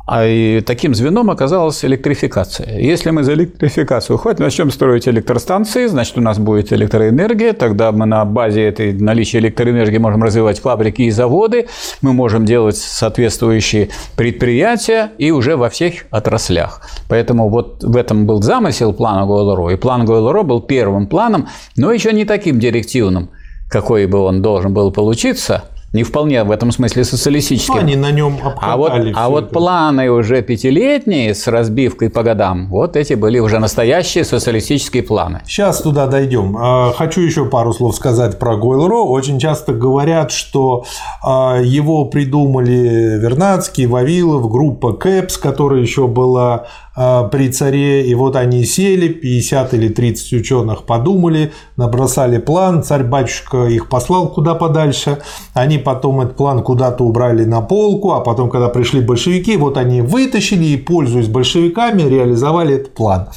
а 0.06 0.26
и 0.26 0.60
таким 0.60 0.94
звеном 0.94 1.30
оказалась 1.30 1.84
электрификация. 1.86 2.78
Если 2.78 3.10
мы 3.12 3.24
за 3.24 3.34
электрификацию 3.34 4.18
уходим, 4.18 4.44
начнем 4.44 4.70
строить 4.70 5.08
электростанции, 5.08 5.86
значит, 5.86 6.18
у 6.18 6.22
нас 6.22 6.38
будет 6.40 6.74
электроэнергия, 6.74 7.54
тогда 7.54 7.92
мы 7.94 8.06
на 8.06 8.26
базе 8.26 8.64
этой 8.64 8.92
наличия 8.92 9.40
электроэнергии 9.40 9.98
можем 9.98 10.24
развивать 10.24 10.60
фабрики 10.60 11.04
и 11.04 11.10
заводы, 11.10 11.68
мы 12.02 12.12
можем 12.12 12.46
делать 12.46 12.76
соответствующие 12.76 13.90
предприятия 14.18 15.12
и 15.18 15.32
уже 15.32 15.56
во 15.56 15.70
всех 15.70 16.06
отраслях. 16.12 16.82
Поэтому 17.08 17.50
вот 17.50 17.82
в 17.82 17.96
этом 17.96 18.26
был 18.26 18.42
замысел 18.42 18.94
плана 18.94 19.26
Гойлоро, 19.26 19.70
и 19.74 19.78
план 19.78 20.06
Гойлоро 20.06 20.44
был 20.44 20.60
первым 20.62 21.08
планом, 21.08 21.48
но 21.78 21.94
еще 21.94 22.12
не 22.12 22.26
таким 22.26 22.60
директивным, 22.60 23.30
какой 23.70 24.06
бы 24.08 24.20
он 24.20 24.42
должен 24.42 24.74
был 24.74 24.92
получиться– 24.92 25.64
не 25.94 26.04
вполне 26.04 26.44
в 26.44 26.52
этом 26.52 26.72
смысле 26.72 27.04
социалистическим. 27.04 27.76
Ну, 27.76 27.80
они 27.80 27.96
на 27.96 28.12
нем 28.12 28.40
а 28.58 28.78
вот, 28.78 28.92
а 29.14 29.30
вот 29.30 29.52
планы 29.52 30.10
уже 30.10 30.42
пятилетние 30.42 31.36
с 31.36 31.48
разбивкой 31.48 32.10
по 32.10 32.24
годам, 32.24 32.68
вот 32.70 32.96
эти 32.96 33.14
были 33.14 33.40
уже 33.40 33.60
настоящие 33.60 34.24
социалистические 34.26 35.04
планы. 35.04 35.42
Сейчас 35.46 35.82
туда 35.82 36.08
дойдем. 36.08 36.58
А, 36.60 36.92
хочу 36.94 37.22
еще 37.22 37.46
пару 37.46 37.74
слов 37.74 37.96
сказать 37.96 38.40
про 38.40 38.56
Гойл-Ро. 38.58 39.04
Очень 39.04 39.40
часто 39.40 39.74
говорят, 39.74 40.32
что 40.32 40.86
а, 41.24 41.60
его 41.62 42.06
придумали 42.06 43.20
Вернадский, 43.20 43.86
Вавилов, 43.86 44.50
группа 44.50 44.94
Кэпс, 44.94 45.38
которая 45.38 45.82
еще 45.82 46.08
была 46.08 46.66
при 46.96 47.50
царе, 47.52 48.06
и 48.06 48.14
вот 48.14 48.36
они 48.36 48.66
сели, 48.66 49.08
50 49.08 49.74
или 49.74 49.88
30 49.90 50.34
ученых 50.34 50.84
подумали, 50.84 51.52
набросали 51.76 52.38
план, 52.38 52.84
царь-батюшка 52.84 53.66
их 53.66 53.90
послал 53.90 54.30
куда 54.30 54.54
подальше, 54.54 55.20
они 55.54 55.80
потом 55.80 56.22
этот 56.22 56.38
план 56.38 56.62
куда-то 56.62 57.04
убрали 57.04 57.46
на 57.46 57.62
полку, 57.62 58.12
а 58.12 58.20
потом, 58.20 58.50
когда 58.50 58.70
пришли 58.70 59.02
большевики, 59.02 59.58
вот 59.58 59.78
они 59.78 60.02
вытащили 60.02 60.66
и, 60.66 60.78
пользуясь 60.78 61.28
большевиками, 61.28 62.04
реализовали 62.04 62.76
этот 62.76 62.94
план. 62.94 63.30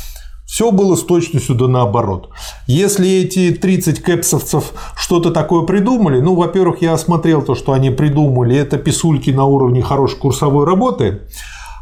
Все 0.46 0.70
было 0.70 0.94
с 0.94 1.02
точностью 1.02 1.56
да 1.56 1.66
наоборот. 1.66 2.30
Если 2.66 3.10
эти 3.10 3.50
30 3.50 4.00
кэпсовцев 4.00 4.72
что-то 4.96 5.32
такое 5.32 5.62
придумали, 5.62 6.20
ну, 6.20 6.34
во-первых, 6.34 6.82
я 6.82 6.92
осмотрел 6.92 7.42
то, 7.42 7.54
что 7.54 7.72
они 7.72 7.90
придумали, 7.90 8.56
это 8.56 8.78
писульки 8.78 9.30
на 9.30 9.44
уровне 9.44 9.82
хорошей 9.82 10.18
курсовой 10.18 10.64
работы, 10.64 11.22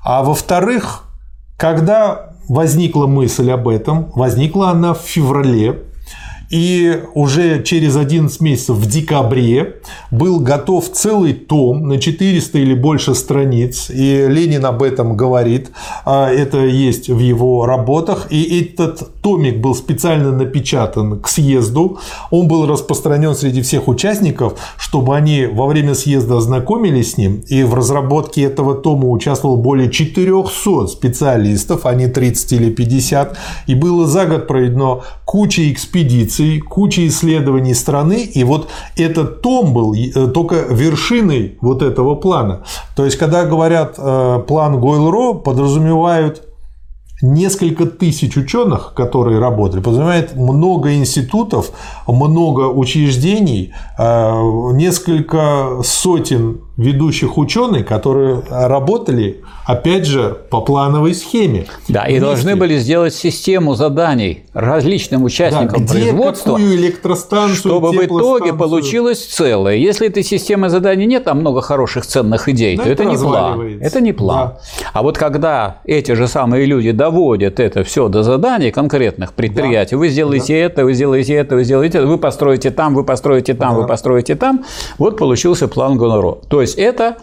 а 0.02 0.22
во-вторых, 0.22 1.03
когда 1.64 2.34
возникла 2.46 3.06
мысль 3.06 3.50
об 3.50 3.68
этом, 3.68 4.12
возникла 4.14 4.68
она 4.68 4.92
в 4.92 4.98
феврале 4.98 5.84
и 6.50 7.02
уже 7.14 7.62
через 7.62 7.96
11 7.96 8.40
месяцев 8.40 8.76
в 8.76 8.86
декабре 8.86 9.76
был 10.10 10.40
готов 10.40 10.90
целый 10.90 11.32
том 11.32 11.88
на 11.88 11.98
400 11.98 12.58
или 12.58 12.74
больше 12.74 13.14
страниц, 13.14 13.90
и 13.90 14.26
Ленин 14.28 14.64
об 14.66 14.82
этом 14.82 15.16
говорит, 15.16 15.70
а, 16.04 16.30
это 16.30 16.58
есть 16.58 17.08
в 17.08 17.18
его 17.18 17.66
работах, 17.66 18.28
и 18.30 18.60
этот 18.60 19.20
томик 19.22 19.58
был 19.58 19.74
специально 19.74 20.32
напечатан 20.32 21.20
к 21.20 21.28
съезду, 21.28 21.98
он 22.30 22.48
был 22.48 22.66
распространен 22.66 23.34
среди 23.34 23.62
всех 23.62 23.88
участников, 23.88 24.54
чтобы 24.76 25.16
они 25.16 25.46
во 25.46 25.66
время 25.66 25.94
съезда 25.94 26.38
ознакомились 26.38 27.12
с 27.12 27.16
ним, 27.16 27.42
и 27.48 27.62
в 27.62 27.74
разработке 27.74 28.42
этого 28.42 28.74
тома 28.74 29.08
участвовало 29.08 29.56
более 29.56 29.90
400 29.90 30.86
специалистов, 30.88 31.86
а 31.86 31.94
не 31.94 32.06
30 32.06 32.52
или 32.52 32.70
50, 32.70 33.36
и 33.66 33.74
было 33.74 34.06
за 34.06 34.26
год 34.26 34.46
проведено 34.46 35.02
куча 35.24 35.72
экспедиций, 35.72 36.43
экспедиций, 36.44 36.60
куча 36.60 37.06
исследований 37.06 37.74
страны, 37.74 38.24
и 38.24 38.44
вот 38.44 38.68
этот 38.96 39.42
том 39.42 39.72
был 39.72 39.94
э, 39.94 40.26
только 40.28 40.56
вершиной 40.70 41.58
вот 41.60 41.82
этого 41.82 42.14
плана. 42.14 42.64
То 42.96 43.04
есть, 43.04 43.16
когда 43.18 43.44
говорят 43.44 43.94
э, 43.98 44.42
план 44.46 44.78
Гойл-Ро, 44.80 45.34
подразумевают 45.42 46.42
несколько 47.22 47.86
тысяч 47.86 48.36
ученых, 48.36 48.92
которые 48.94 49.38
работали, 49.38 49.80
подразумевает 49.80 50.36
много 50.36 50.94
институтов, 50.94 51.70
много 52.06 52.68
учреждений, 52.68 53.72
э, 53.98 54.32
несколько 54.72 55.80
сотен 55.82 56.60
ведущих 56.76 57.38
ученых, 57.38 57.86
которые 57.86 58.42
работали, 58.50 59.42
опять 59.64 60.06
же, 60.06 60.36
по 60.50 60.60
плановой 60.60 61.14
схеме. 61.14 61.66
Да, 61.88 62.02
вместе. 62.02 62.16
и 62.16 62.20
должны 62.20 62.56
были 62.56 62.76
сделать 62.78 63.14
систему 63.14 63.74
заданий 63.74 64.44
различным 64.52 65.22
участникам 65.24 65.84
да, 65.86 65.94
где 65.94 66.04
производства, 66.04 66.50
какую 66.52 66.74
электростанцию, 66.74 67.56
чтобы 67.56 67.90
в 67.90 68.04
итоге 68.04 68.52
получилось 68.52 69.24
целое. 69.24 69.76
Если 69.76 70.08
этой 70.08 70.24
системы 70.24 70.68
заданий 70.68 71.06
нет, 71.06 71.24
там 71.24 71.40
много 71.40 71.60
хороших 71.60 72.06
ценных 72.06 72.48
идей, 72.48 72.76
да, 72.76 72.84
то 72.84 72.90
это, 72.90 73.02
это 73.04 73.10
не 73.12 73.18
план. 73.18 73.78
Это 73.80 74.00
не 74.00 74.12
план. 74.12 74.48
Да. 74.48 74.58
А 74.92 75.02
вот 75.02 75.16
когда 75.16 75.78
эти 75.84 76.12
же 76.12 76.26
самые 76.26 76.66
люди 76.66 76.90
доводят 76.90 77.60
это 77.60 77.84
все 77.84 78.08
до 78.08 78.24
заданий 78.24 78.72
конкретных 78.72 79.32
предприятий, 79.32 79.94
да. 79.94 79.98
вы 79.98 80.08
сделаете 80.08 80.54
да. 80.54 80.58
это, 80.58 80.84
вы 80.84 80.94
сделаете 80.94 81.34
это, 81.34 81.54
вы 81.54 81.64
сделаете 81.64 81.98
это, 81.98 82.06
вы 82.06 82.18
построите 82.18 82.70
там, 82.72 82.94
вы 82.94 83.04
построите 83.04 83.54
там, 83.54 83.74
да. 83.74 83.80
вы 83.80 83.86
построите 83.86 84.34
там, 84.34 84.64
вот 84.98 85.16
получился 85.16 85.68
план 85.68 85.96
Гоноро. 85.96 86.38
То 86.48 86.63
есть 86.64 86.78
это 86.78 87.16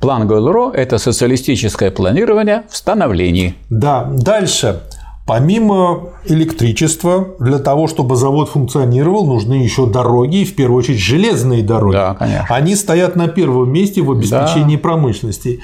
план 0.00 0.28
Гойл-Ро– 0.28 0.72
это 0.74 0.98
социалистическое 0.98 1.90
планирование 1.90 2.64
в 2.70 2.76
становлении. 2.76 3.54
Да, 3.70 4.04
дальше. 4.10 4.80
Помимо 5.26 6.08
электричества, 6.24 7.34
для 7.38 7.58
того, 7.58 7.86
чтобы 7.86 8.16
завод 8.16 8.48
функционировал, 8.48 9.26
нужны 9.26 9.54
еще 9.54 9.86
дороги, 9.86 10.38
и 10.38 10.44
в 10.46 10.56
первую 10.56 10.78
очередь 10.78 11.00
железные 11.00 11.62
дороги. 11.62 11.92
Да, 11.92 12.14
конечно. 12.14 12.46
Они 12.48 12.74
стоят 12.74 13.14
на 13.14 13.28
первом 13.28 13.70
месте 13.70 14.00
в 14.00 14.10
обеспечении 14.10 14.76
да. 14.76 14.82
промышленности. 14.82 15.60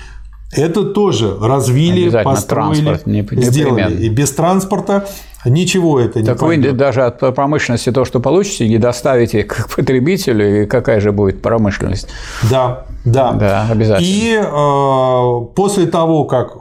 Это 0.53 0.85
тоже 0.85 1.37
развили, 1.41 2.11
построили, 2.23 3.01
не, 3.07 3.27
сделали. 3.43 4.05
И 4.05 4.09
без 4.11 4.33
транспорта 4.33 5.07
ничего 5.45 6.01
это 6.01 6.21
не 6.21 6.27
Так 6.27 6.39
пойдет. 6.39 6.73
вы 6.73 6.79
даже 6.79 7.03
от 7.05 7.19
промышленности 7.35 7.93
то, 7.93 8.05
что 8.05 8.21
получите, 8.21 8.69
не 8.69 8.79
доставите 8.79 9.43
к 9.45 9.69
потребителю, 9.75 10.63
и 10.63 10.67
какая 10.67 11.01
же 11.01 11.13
будет 11.13 11.43
промышленность? 11.43 12.09
Да, 12.51 12.87
да. 13.05 13.33
Да, 13.33 13.67
обязательно. 13.71 14.07
И 14.07 14.39
э, 14.41 15.55
после 15.55 15.87
того, 15.87 16.25
как 16.25 16.57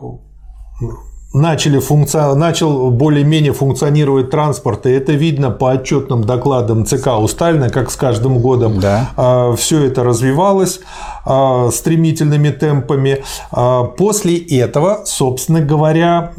начали 1.33 1.79
функци... 1.79 2.35
начал 2.35 2.91
более-менее 2.91 3.53
функционировать 3.53 4.29
транспорт, 4.29 4.85
и 4.85 4.91
это 4.91 5.13
видно 5.13 5.49
по 5.49 5.71
отчетным 5.71 6.23
докладам 6.23 6.85
ЦК 6.85 7.07
у 7.19 7.27
Сталина, 7.27 7.69
как 7.69 7.91
с 7.91 7.95
каждым 7.95 8.39
годом 8.39 8.79
да. 8.79 9.09
А, 9.17 9.55
все 9.55 9.83
это 9.85 10.03
развивалось 10.03 10.79
а, 11.25 11.69
стремительными 11.71 12.49
темпами. 12.49 13.23
А, 13.51 13.83
после 13.83 14.37
этого, 14.37 15.01
собственно 15.05 15.61
говоря, 15.61 16.31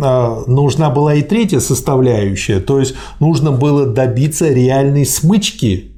нужна 0.47 0.91
была 0.91 1.15
и 1.15 1.23
третья 1.23 1.61
составляющая, 1.61 2.61
то 2.61 2.79
есть 2.79 2.95
нужно 3.19 3.51
было 3.51 3.87
добиться 3.87 4.49
реальной 4.49 5.05
смычки 5.05 5.93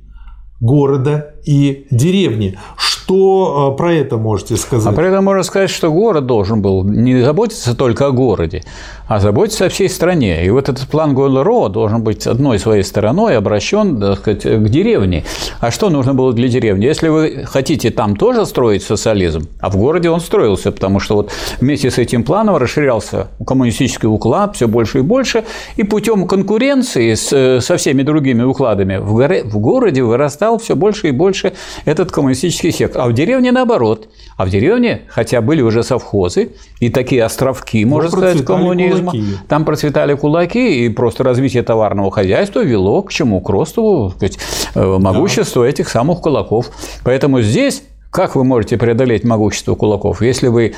города 0.61 1.35
и 1.47 1.87
деревни. 1.91 2.59
Что 2.77 3.75
про 3.79 3.95
это 3.95 4.17
можете 4.17 4.57
сказать? 4.57 4.93
А 4.93 4.95
про 4.95 5.07
это 5.07 5.21
можно 5.21 5.45
сказать, 5.45 5.71
что 5.71 5.93
город 5.93 6.27
должен 6.27 6.61
был 6.61 6.83
не 6.83 7.23
заботиться 7.23 7.77
только 7.77 8.07
о 8.07 8.11
городе, 8.11 8.65
а 9.07 9.21
заботиться 9.21 9.67
о 9.67 9.69
всей 9.69 9.89
стране. 9.89 10.45
И 10.45 10.51
вот 10.51 10.69
этот 10.69 10.89
план 10.89 11.15
Гойл-Ро 11.15 11.69
должен 11.69 12.03
быть 12.03 12.27
одной 12.27 12.59
своей 12.59 12.83
стороной 12.83 13.37
обращен 13.37 14.01
так 14.01 14.19
сказать, 14.19 14.43
к 14.43 14.69
деревне. 14.69 15.25
А 15.61 15.71
что 15.71 15.89
нужно 15.89 16.15
было 16.15 16.33
для 16.33 16.49
деревни? 16.49 16.85
Если 16.85 17.07
вы 17.07 17.45
хотите 17.47 17.91
там 17.91 18.17
тоже 18.17 18.45
строить 18.45 18.83
социализм, 18.83 19.47
а 19.61 19.71
в 19.71 19.77
городе 19.77 20.11
он 20.11 20.19
строился, 20.19 20.73
потому 20.73 20.99
что 20.99 21.15
вот 21.15 21.31
вместе 21.61 21.93
с 21.93 21.99
этим 21.99 22.25
планом 22.25 22.57
расширялся 22.57 23.29
коммунистический 23.47 24.09
уклад 24.09 24.57
все 24.57 24.67
больше 24.67 24.99
и 24.99 25.03
больше, 25.03 25.45
и 25.77 25.85
путем 25.85 26.27
конкуренции 26.27 27.15
с, 27.15 27.61
со 27.61 27.77
всеми 27.77 28.03
другими 28.03 28.43
укладами 28.43 28.97
в, 28.97 29.15
горе, 29.15 29.45
в 29.45 29.59
городе 29.59 30.03
вырастал 30.03 30.59
все 30.59 30.75
больше 30.75 31.09
и 31.09 31.11
больше 31.13 31.36
этот 31.85 32.13
коммунистический 32.13 32.71
сектор. 32.71 33.03
А 33.03 33.07
в 33.07 33.13
деревне 33.13 33.53
наоборот. 33.53 34.09
А 34.37 34.45
в 34.45 34.51
деревне, 34.51 35.03
хотя 35.09 35.41
были 35.41 35.63
уже 35.63 35.83
совхозы 35.83 36.51
и 36.81 36.91
такие 36.91 37.25
островки, 37.25 37.85
ну, 37.85 37.93
можно 37.93 38.11
сказать, 38.11 38.45
коммунизма. 38.45 39.13
Кулаки. 39.13 39.25
Там 39.49 39.65
процветали 39.65 40.15
кулаки, 40.15 40.85
и 40.85 40.89
просто 40.89 41.25
развитие 41.25 41.63
товарного 41.63 42.11
хозяйства 42.11 42.63
вело 42.63 43.03
к 43.03 43.13
чему? 43.13 43.41
К 43.41 43.49
росту 43.51 44.13
сказать, 44.17 44.39
э, 44.75 44.99
могущества 44.99 45.65
да. 45.65 45.71
этих 45.71 45.89
самых 45.89 46.21
кулаков. 46.21 46.71
Поэтому 47.05 47.41
здесь 47.43 47.83
как 48.11 48.35
вы 48.35 48.45
можете 48.45 48.79
преодолеть 48.79 49.25
могущество 49.25 49.75
кулаков, 49.75 50.23
если 50.23 50.49
вы 50.49 50.75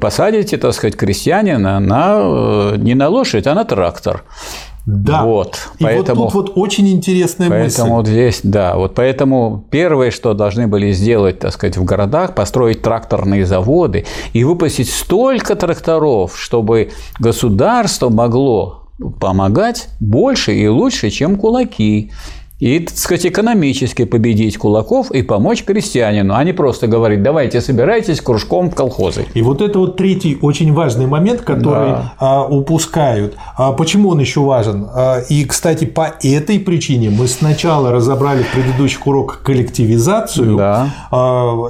посадите, 0.00 0.56
так 0.56 0.74
сказать, 0.74 0.96
крестьянина 0.96 1.78
на, 1.78 2.18
э, 2.18 2.76
не 2.78 2.94
на 2.94 3.08
лошадь, 3.08 3.46
а 3.46 3.54
на 3.54 3.64
трактор? 3.64 4.24
Да. 4.86 5.24
Вот. 5.24 5.70
И 5.78 5.84
поэтому, 5.84 6.24
вот 6.24 6.32
тут 6.32 6.48
вот 6.48 6.52
очень 6.56 6.88
интересная 6.88 7.48
поэтому 7.48 7.64
мысль. 7.64 7.76
Поэтому 7.76 7.96
вот 7.96 8.06
здесь, 8.08 8.40
да, 8.42 8.76
вот 8.76 8.94
поэтому 8.94 9.64
первое, 9.70 10.10
что 10.10 10.34
должны 10.34 10.66
были 10.66 10.90
сделать, 10.92 11.38
так 11.38 11.52
сказать, 11.52 11.76
в 11.76 11.84
городах, 11.84 12.34
построить 12.34 12.82
тракторные 12.82 13.46
заводы 13.46 14.06
и 14.32 14.44
выпустить 14.44 14.90
столько 14.90 15.54
тракторов, 15.54 16.38
чтобы 16.38 16.90
государство 17.18 18.08
могло 18.08 18.88
помогать 19.20 19.88
больше 20.00 20.54
и 20.54 20.66
лучше, 20.68 21.10
чем 21.10 21.36
кулаки 21.36 22.10
и, 22.62 22.78
так 22.78 22.96
сказать, 22.96 23.26
экономически 23.26 24.04
победить 24.04 24.56
кулаков 24.56 25.10
и 25.10 25.22
помочь 25.22 25.64
крестьянину, 25.64 26.34
а 26.36 26.44
не 26.44 26.52
просто 26.52 26.86
говорить, 26.86 27.20
давайте 27.20 27.60
собирайтесь 27.60 28.20
кружком 28.20 28.70
в 28.70 28.76
колхозы. 28.76 29.26
И 29.34 29.42
вот 29.42 29.60
это 29.60 29.80
вот 29.80 29.96
третий 29.96 30.38
очень 30.40 30.72
важный 30.72 31.08
момент, 31.08 31.40
который 31.40 31.90
да. 31.90 32.14
А, 32.20 32.44
упускают. 32.44 33.34
А 33.56 33.72
почему 33.72 34.10
он 34.10 34.20
еще 34.20 34.42
важен? 34.42 34.86
А, 34.94 35.18
и, 35.28 35.44
кстати, 35.44 35.86
по 35.86 36.14
этой 36.22 36.60
причине 36.60 37.10
мы 37.10 37.26
сначала 37.26 37.90
разобрали 37.90 38.44
в 38.44 38.52
предыдущих 38.52 39.08
уроках 39.08 39.42
коллективизацию, 39.42 40.56
да. 40.56 40.86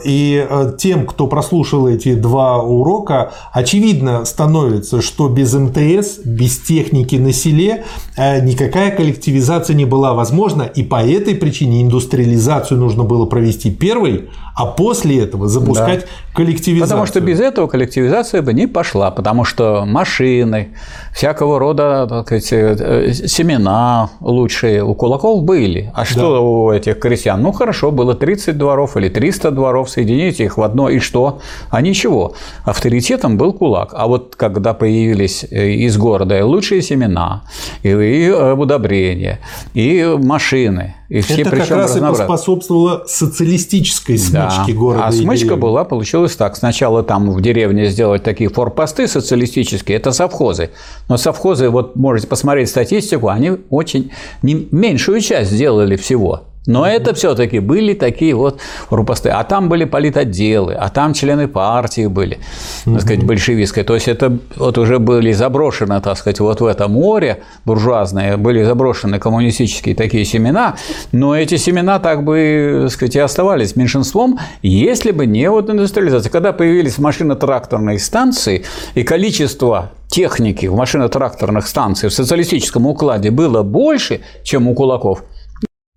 и 0.05 0.47
тем, 0.77 1.07
кто 1.07 1.27
прослушал 1.27 1.89
эти 1.89 2.15
два 2.15 2.59
урока, 2.59 3.33
очевидно 3.55 4.27
становится, 4.27 5.01
что 5.01 5.29
без 5.29 5.55
МТС, 5.55 6.19
без 6.23 6.59
техники 6.59 7.17
на 7.17 7.33
селе 7.33 7.85
никакая 8.19 8.95
коллективизация 8.95 9.75
не 9.75 9.87
была 9.87 10.13
возможна, 10.13 10.65
и 10.65 10.82
по 10.83 11.05
этой 11.05 11.35
причине 11.35 11.83
индустриализацию 11.83 12.79
нужно 12.79 13.05
было 13.05 13.27
провести 13.27 13.71
первой, 13.71 14.29
а 14.55 14.67
после 14.67 15.23
этого 15.23 15.49
запускать 15.49 16.01
да. 16.01 16.07
коллективизацию. 16.35 16.89
Потому 16.89 17.07
что 17.07 17.21
без 17.21 17.41
этого 17.41 17.67
коллективизация 17.67 18.43
бы 18.43 18.53
не 18.53 18.67
пошла, 18.67 19.11
потому 19.11 19.45
что 19.45 19.85
машины, 19.87 20.69
всякого 21.15 21.59
рода 21.59 22.07
так 22.09 22.27
сказать, 22.27 22.53
э, 22.53 23.13
семена 23.13 24.11
лучшие 24.21 24.85
у 24.85 24.95
кулаков 24.95 25.43
были. 25.43 25.91
А 25.95 26.05
что 26.05 26.35
да. 26.35 26.41
у 26.41 26.71
этих 26.73 26.99
крестьян? 26.99 27.41
Ну, 27.43 27.53
хорошо, 27.53 27.91
было 27.91 28.15
30 28.15 28.57
дворов 28.59 28.97
или 28.97 29.09
300 29.09 29.51
дворов, 29.51 29.91
соедините 29.91 30.45
их 30.45 30.59
в 30.59 30.63
одно, 30.63 30.89
и 30.89 30.99
что? 30.99 31.41
А 31.71 31.81
ничего. 31.81 32.35
Авторитетом 32.65 33.37
был 33.37 33.53
кулак. 33.53 33.95
А 33.95 34.07
вот 34.07 34.37
когда 34.37 34.75
появились 34.75 35.45
э, 35.51 35.71
из 35.71 35.97
города 35.97 36.45
лучшие 36.45 36.83
семена, 36.83 37.43
и 37.83 37.89
э, 37.89 38.53
удобрения, 38.53 39.41
и 39.75 40.17
машины, 40.19 40.72
и 41.09 41.21
все, 41.21 41.43
Это 41.43 41.51
как 41.51 41.71
раз 41.71 41.97
и 41.97 42.01
поспособствовало 42.01 43.05
социалистической 43.07 44.19
смычке 44.19 44.73
да. 44.73 44.79
города. 44.79 45.07
А 45.07 45.13
смычка 45.13 45.45
деревни. 45.45 45.61
была, 45.61 45.85
получилась 45.85 46.37
так. 46.37 46.57
Сначала 46.57 47.03
там 47.03 47.31
в 47.31 47.41
деревне 47.41 47.89
сделать 47.89 48.23
такие 48.23 48.51
форпосты 48.51 49.07
социалистические, 49.07 49.99
это 49.99 50.13
совхозы. 50.13 50.71
Но 51.09 51.17
совхозы, 51.17 51.69
вот 51.69 51.97
можете 51.97 52.29
посмотреть 52.29 52.69
статистику, 52.69 53.29
они 53.29 53.53
очень 53.71 54.11
не, 54.43 54.69
меньшую 54.71 55.21
часть 55.21 55.51
сделали 55.51 55.97
всего. 55.97 56.45
Но 56.67 56.87
это 56.87 57.13
все-таки 57.15 57.59
были 57.59 57.93
такие 57.95 58.35
вот 58.35 58.61
рупосты. 58.91 59.31
А 59.31 59.43
там 59.43 59.69
были 59.69 59.85
политотделы, 59.85 60.75
а 60.75 60.89
там 60.91 61.13
члены 61.13 61.49
партии 61.49 62.07
были, 62.07 62.39
так 62.85 63.01
сказать, 63.01 63.25
большевистской. 63.25 63.83
То 63.83 63.95
есть 63.95 64.07
это 64.07 64.39
вот 64.57 64.79
уже 64.79 64.99
были 64.99 65.33
заброшены, 65.33 66.01
так 66.01 66.17
сказать, 66.17 66.39
вот 66.39 66.61
в 66.61 66.67
это 66.67 66.87
море 66.87 67.43
буржуазное, 67.65 68.37
были 68.37 68.63
заброшены 68.63 69.19
коммунистические 69.19 69.97
такие 69.97 70.25
семена, 70.25 70.77
но 71.11 71.37
эти 71.37 71.57
семена 71.57 71.99
так 71.99 72.23
бы, 72.23 72.83
так 72.85 72.93
сказать, 72.93 73.17
и 73.17 73.19
оставались 73.19 73.75
меньшинством, 73.75 74.39
если 74.63 75.11
бы 75.11 75.27
не 75.27 75.51
вот 75.51 75.69
индустриализация. 75.69 76.31
Когда 76.31 76.53
появились 76.53 76.99
машино-тракторные 76.99 77.99
станции, 77.99 78.65
и 78.95 79.03
количество 79.03 79.91
техники 80.07 80.67
в 80.67 80.77
машино-тракторных 80.77 81.67
станциях 81.67 82.13
в 82.13 82.15
социалистическом 82.15 82.87
укладе 82.87 83.31
было 83.31 83.63
больше, 83.63 84.21
чем 84.45 84.69
у 84.69 84.75
кулаков, 84.75 85.25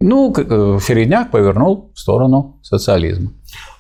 ну, 0.02 0.34
э, 0.36 0.80
Середняк 0.82 1.32
повернул 1.32 1.92
в 1.96 2.00
сторону 2.00 2.60
социализма. 2.62 3.32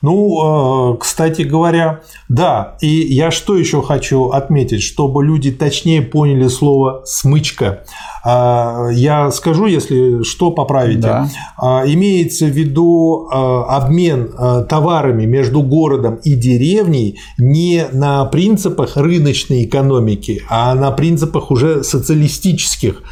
Ну, 0.01 0.93
э, 0.93 0.97
кстати 0.97 1.41
говоря, 1.41 2.03
да, 2.29 2.77
и 2.79 2.87
я 2.87 3.31
что 3.31 3.57
еще 3.57 3.81
хочу 3.81 4.29
отметить, 4.29 4.81
чтобы 4.81 5.25
люди 5.25 5.51
точнее 5.51 6.01
поняли 6.01 6.47
слово 6.47 7.01
«смычка». 7.03 7.83
А, 8.23 8.87
я 8.91 9.29
скажу, 9.31 9.65
если 9.65 10.23
что, 10.23 10.51
поправите. 10.51 11.01
Да. 11.01 11.29
А, 11.57 11.83
имеется 11.85 12.45
в 12.45 12.49
виду 12.49 13.27
э, 13.29 13.35
обмен 13.35 14.31
товарами 14.69 15.25
между 15.25 15.61
городом 15.61 16.15
и 16.23 16.35
деревней 16.35 17.19
не 17.37 17.85
на 17.91 18.23
принципах 18.25 18.95
рыночной 18.95 19.65
экономики, 19.65 20.41
а 20.49 20.73
на 20.75 20.91
принципах 20.91 21.51
уже 21.51 21.83
социалистических 21.83 23.03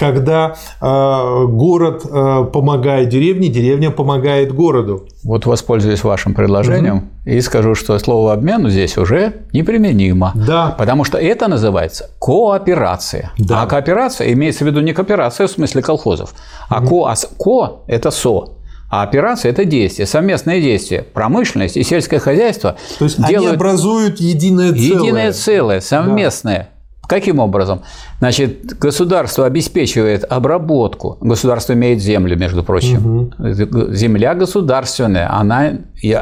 когда 0.00 0.54
э, 0.80 1.46
город 1.46 2.06
э, 2.10 2.44
помогает 2.50 3.10
деревне, 3.10 3.48
деревня 3.48 3.90
помогает 3.90 4.54
городу. 4.54 5.06
Вот 5.22 5.44
воспользуюсь 5.44 6.02
вашим 6.02 6.32
предложением 6.32 6.96
угу. 6.96 7.06
и 7.26 7.40
скажу, 7.42 7.74
что 7.74 7.98
слово 7.98 8.32
обмен 8.32 8.66
здесь 8.70 8.96
уже 8.96 9.42
неприменимо. 9.52 10.32
Да. 10.34 10.74
Потому 10.78 11.04
что 11.04 11.18
это 11.18 11.48
называется 11.48 12.08
кооперация. 12.18 13.32
Да. 13.36 13.62
А 13.62 13.66
кооперация 13.66 14.32
имеется 14.32 14.64
в 14.64 14.68
виду 14.68 14.80
не 14.80 14.94
кооперация 14.94 15.46
в 15.46 15.50
смысле 15.50 15.82
колхозов, 15.82 16.34
а 16.70 16.80
угу. 16.82 17.04
ко, 17.04 17.14
ко– 17.38 17.82
это 17.86 18.10
со. 18.10 18.54
А 18.88 19.02
операция– 19.02 19.50
это 19.52 19.66
действие, 19.66 20.06
совместное 20.06 20.62
действие. 20.62 21.02
Промышленность 21.02 21.76
и 21.76 21.84
сельское 21.84 22.18
хозяйство 22.18 22.76
То 22.98 23.04
есть 23.04 23.18
делают 23.18 23.46
они 23.46 23.56
образуют 23.56 24.18
единое 24.18 24.72
целое. 24.72 24.98
Единое 24.98 25.32
целое, 25.32 25.80
совместное. 25.80 26.58
Да. 26.58 26.79
Каким 27.10 27.40
образом? 27.40 27.82
Значит, 28.20 28.78
государство 28.78 29.44
обеспечивает 29.44 30.24
обработку. 30.30 31.18
Государство 31.20 31.72
имеет 31.72 32.00
землю, 32.00 32.38
между 32.38 32.62
прочим. 32.62 33.32
Угу. 33.40 33.92
Земля 33.92 34.36
государственная, 34.36 35.28
она, 35.36 35.72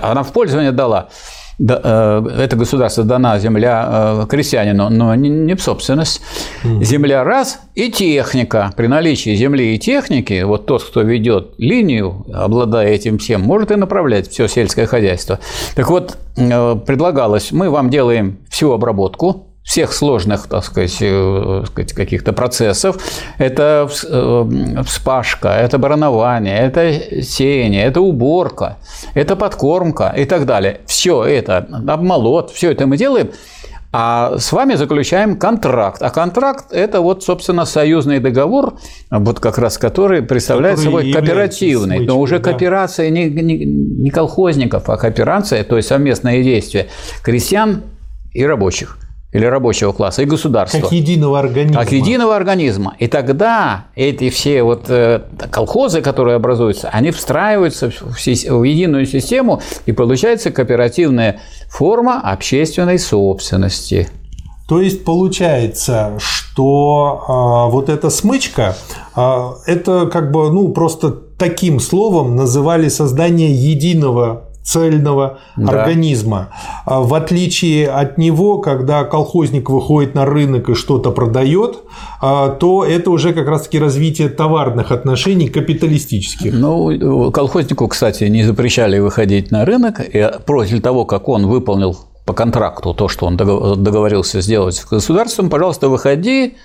она 0.01 0.23
в 0.23 0.33
пользование 0.33 0.73
дала. 0.73 1.11
Э, 1.61 2.25
это 2.39 2.57
государство 2.57 3.05
дана 3.05 3.39
земля 3.39 3.87
э, 3.91 4.27
крестьянину, 4.31 4.89
но 4.89 5.15
не 5.15 5.55
в 5.55 5.61
собственность. 5.61 6.23
Земля 6.65 7.23
раз 7.23 7.61
и 7.75 7.91
техника. 7.91 8.73
При 8.75 8.87
наличии 8.87 9.35
земли 9.35 9.75
и 9.75 9.79
техники, 9.79 10.43
вот 10.43 10.65
тот, 10.65 10.83
кто 10.83 11.03
ведет 11.03 11.53
линию, 11.59 12.25
обладая 12.33 12.89
этим 12.95 13.19
всем, 13.19 13.43
может 13.43 13.73
и 13.73 13.77
направлять 13.77 14.31
все 14.31 14.49
сельское 14.49 14.87
хозяйство. 14.87 15.39
Так 15.75 15.91
вот, 15.91 16.17
э, 16.39 16.77
предлагалось, 16.87 17.53
мы 17.53 17.69
вам 17.69 17.91
делаем 17.91 18.39
всю 18.49 18.73
обработку, 18.73 19.48
всех 19.69 19.93
сложных, 19.93 20.47
так 20.47 20.65
сказать, 20.65 20.97
э, 21.03 21.65
каких-то 21.75 22.33
процессов. 22.33 22.97
Это 23.37 23.87
э, 24.09 24.83
вспашка, 24.87 25.49
это 25.49 25.77
баранование, 25.77 26.59
это 26.59 27.23
сеяние, 27.23 27.85
это 27.85 28.01
уборка, 28.01 28.79
это 29.13 29.37
подкормка 29.37 30.15
и 30.17 30.25
так 30.25 30.47
далее. 30.47 30.81
Все 30.87 31.23
это, 31.23 31.69
обмолот, 31.87 32.51
все 32.51 32.73
это 32.73 32.87
мы 32.87 32.97
делаем. 32.97 33.31
А 33.93 34.39
с 34.39 34.53
вами 34.53 34.75
заключаем 34.75 35.39
контракт. 35.39 36.03
А 36.03 36.09
контракт– 36.09 36.67
это 36.73 37.03
вот, 37.03 37.23
собственно, 37.23 37.67
союзный 37.67 38.21
договор, 38.21 38.79
вот 39.11 39.39
как 39.39 39.59
раз 39.59 39.77
который 39.77 40.23
представляет 40.23 40.79
который 40.79 41.03
собой 41.03 41.13
кооперативный. 41.13 41.97
Смычкой, 41.97 42.07
но 42.07 42.21
уже 42.21 42.39
да. 42.39 42.45
кооперация 42.45 43.11
не, 43.11 43.29
не, 43.29 43.67
не 43.67 44.11
колхозников, 44.11 44.89
а 44.89 44.97
кооперация, 44.97 45.63
то 45.63 45.77
есть 45.77 45.89
совместное 45.89 46.43
действие 46.43 46.89
крестьян 47.23 47.83
и 48.33 48.47
рабочих– 48.47 48.97
или 49.33 49.45
рабочего 49.45 49.93
класса, 49.93 50.23
и 50.23 50.25
государства. 50.25 50.81
Как 50.81 50.93
единого 50.93 51.39
организма. 51.39 51.83
Как 51.83 51.93
единого 51.93 52.35
организма. 52.37 52.97
И 52.99 53.09
тогда 53.09 53.87
эти 53.95 54.31
все 54.31 54.63
вот 54.63 54.89
э, 54.89 55.23
колхозы, 55.51 56.01
которые 56.01 56.37
образуются, 56.37 56.89
они 56.89 57.11
встраиваются 57.11 57.91
в, 57.91 58.63
единую 58.65 59.05
систему, 59.07 59.61
и 59.85 59.93
получается 59.93 60.51
кооперативная 60.51 61.41
форма 61.69 62.21
общественной 62.23 62.99
собственности. 62.99 64.09
То 64.67 64.81
есть 64.81 65.05
получается, 65.05 66.15
что 66.19 67.69
э, 67.69 67.73
вот 67.73 67.91
эта 67.91 68.09
смычка, 68.09 68.77
э, 69.15 69.51
это 69.67 70.07
как 70.07 70.31
бы, 70.31 70.51
ну, 70.51 70.69
просто 70.73 71.11
таким 71.11 71.81
словом 71.81 72.35
называли 72.35 72.89
создание 72.89 73.53
единого 73.53 74.48
цельного 74.69 75.39
да. 75.57 75.73
организма. 75.73 76.49
А 76.85 77.01
в 77.01 77.15
отличие 77.15 77.89
от 77.89 78.19
него, 78.19 78.59
когда 78.59 79.05
колхозник 79.05 79.71
выходит 79.71 80.15
на 80.15 80.27
рынок 80.27 80.69
и 80.69 80.75
что-то 80.75 81.11
продает, 81.11 81.79
а, 82.21 82.51
то 82.51 82.85
это 82.85 83.11
уже 83.11 83.33
как 83.33 83.49
раз-таки 83.49 83.79
развитие 83.79 84.29
товарных 84.29 84.93
отношений 84.93 85.49
капиталистических. 85.49 86.53
Ну, 86.53 87.31
колхознику, 87.31 87.89
кстати, 87.89 88.25
не 88.25 88.45
запрещали 88.45 88.99
выходить 88.99 89.51
на 89.51 89.65
рынок, 89.65 90.01
и 90.01 90.31
после 90.47 90.81
того, 90.81 91.07
как 91.07 91.29
он 91.29 91.47
выполнил 91.47 91.97
по 92.27 92.35
контракту 92.35 92.93
то, 92.93 93.09
что 93.09 93.25
он 93.25 93.39
договорился 93.39 94.43
сделать 94.43 94.77
с 94.77 94.85
государством, 94.85 95.49
пожалуйста, 95.49 95.89
выходи, 95.89 96.57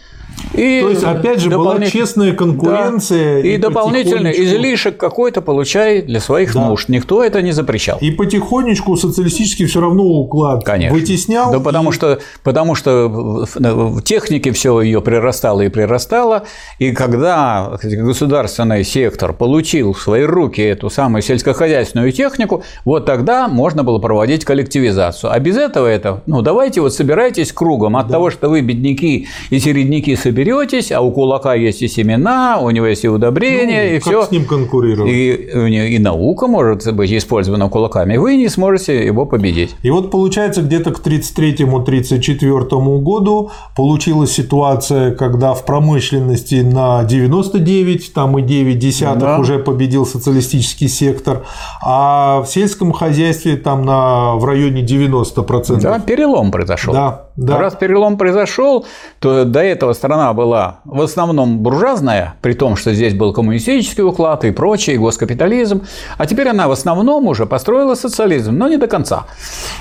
и 0.53 0.81
То 0.81 0.89
есть, 0.89 1.03
опять 1.03 1.39
же, 1.39 1.49
была 1.49 1.79
честная 1.86 2.33
конкуренция. 2.33 3.41
Да. 3.41 3.47
И, 3.47 3.53
и 3.53 3.57
дополнительный 3.57 4.31
потихонечку... 4.31 4.55
излишек 4.57 4.97
какой-то 4.97 5.41
получай 5.41 6.01
для 6.03 6.19
своих 6.19 6.53
да. 6.53 6.67
нужд. 6.67 6.89
Никто 6.89 7.23
это 7.23 7.41
не 7.41 7.51
запрещал. 7.51 7.97
И 7.99 8.12
потихонечку 8.12 8.95
социалистический 8.95 9.65
все 9.65 9.81
равно 9.81 10.03
уклад 10.03 10.63
Конечно. 10.63 10.95
вытеснял. 10.95 11.51
Да, 11.51 11.57
и... 11.57 11.62
потому, 11.62 11.91
что, 11.91 12.19
потому 12.43 12.75
что 12.75 13.07
в 13.07 14.01
технике 14.03 14.51
все 14.51 14.79
ее 14.81 15.01
прирастало 15.01 15.62
и 15.62 15.69
прирастало. 15.69 16.43
И 16.77 16.91
когда 16.91 17.79
государственный 17.81 18.83
сектор 18.83 19.33
получил 19.33 19.93
в 19.93 20.01
свои 20.01 20.23
руки 20.23 20.62
эту 20.62 20.91
самую 20.91 21.23
сельскохозяйственную 21.23 22.12
технику, 22.12 22.63
вот 22.86 23.05
тогда 23.05 23.47
можно 23.47 23.83
было 23.83 23.97
проводить 23.97 24.45
коллективизацию. 24.45 25.31
А 25.31 25.39
без 25.39 25.57
этого 25.57 25.88
это, 25.88 26.21
ну 26.27 26.43
давайте 26.43 26.81
вот 26.81 26.93
собирайтесь 26.93 27.51
кругом 27.51 27.97
от 27.97 28.07
да. 28.07 28.13
того, 28.13 28.29
что 28.29 28.49
вы 28.49 28.62
бедняки 28.62 29.27
и 29.49 29.59
середняки 29.59 30.12
соберетесь, 30.15 30.91
а 30.91 31.02
у 31.02 31.12
кулака 31.12 31.54
есть 31.54 31.82
и 31.82 31.88
семена, 31.88 32.60
у 32.60 32.69
него 32.69 32.86
есть 32.88 33.04
и 33.04 33.10
удобрения, 33.10 33.89
ну, 33.89 33.95
и 33.95 33.99
все. 33.99 34.26
с 34.26 34.32
ним 34.32 34.45
конкурировать? 34.45 35.12
И, 35.12 35.95
и 35.95 35.99
наука 35.99 36.47
может 36.47 36.93
быть 36.93 37.12
использована 37.12 37.69
кулаками, 37.69 38.17
вы 38.17 38.36
не 38.38 38.49
сможете 38.49 39.06
его 39.06 39.26
победить. 39.26 39.76
И 39.82 39.89
вот 39.89 40.12
получается 40.12 40.62
где-то 40.62 40.91
к 40.91 40.99
1933-1934 41.06 42.99
году 42.99 43.52
получилась 43.76 44.32
ситуация, 44.32 45.12
когда 45.15 45.54
в 45.54 45.65
промышленности 45.65 46.62
на 46.62 47.04
99, 47.04 48.13
там 48.13 48.38
и 48.38 48.41
9 48.41 48.80
десятых 48.80 49.21
да. 49.21 49.39
уже 49.39 49.60
победил 49.60 50.06
социалистический 50.06 50.88
сектор, 50.88 51.43
а 51.84 52.41
в 52.41 52.47
сельском 52.47 52.91
хозяйстве 52.91 53.58
там 53.58 53.84
на, 53.84 54.36
в 54.36 54.45
районе 54.45 54.82
90%. 54.84 55.82
Да, 55.82 55.99
перелом 55.99 56.52
произошел. 56.52 56.93
Да, 56.93 57.28
да. 57.36 57.58
Раз 57.58 57.76
перелом 57.76 58.17
произошел, 58.17 58.86
то 59.19 59.43
до 59.46 59.60
этого 59.60 59.93
страна 59.93 60.34
была 60.34 60.82
в 60.86 61.02
основном 61.02 61.60
буржуазная, 61.60 62.36
при 62.41 62.54
том, 62.54 62.76
что 62.76 62.93
здесь 62.93 63.13
был 63.13 63.34
коммунистический 63.34 64.04
уклад 64.04 64.46
и 64.46 64.52
прочее, 64.52 64.98
госкапитализм, 64.98 65.84
а 66.17 66.28
теперь 66.28 66.50
она 66.50 66.67
в 66.67 66.72
основном 66.72 67.28
уже 67.28 67.46
построила 67.46 67.96
социализм, 67.96 68.56
но 68.56 68.67
не 68.67 68.78
до 68.78 68.88
конца. 68.88 69.26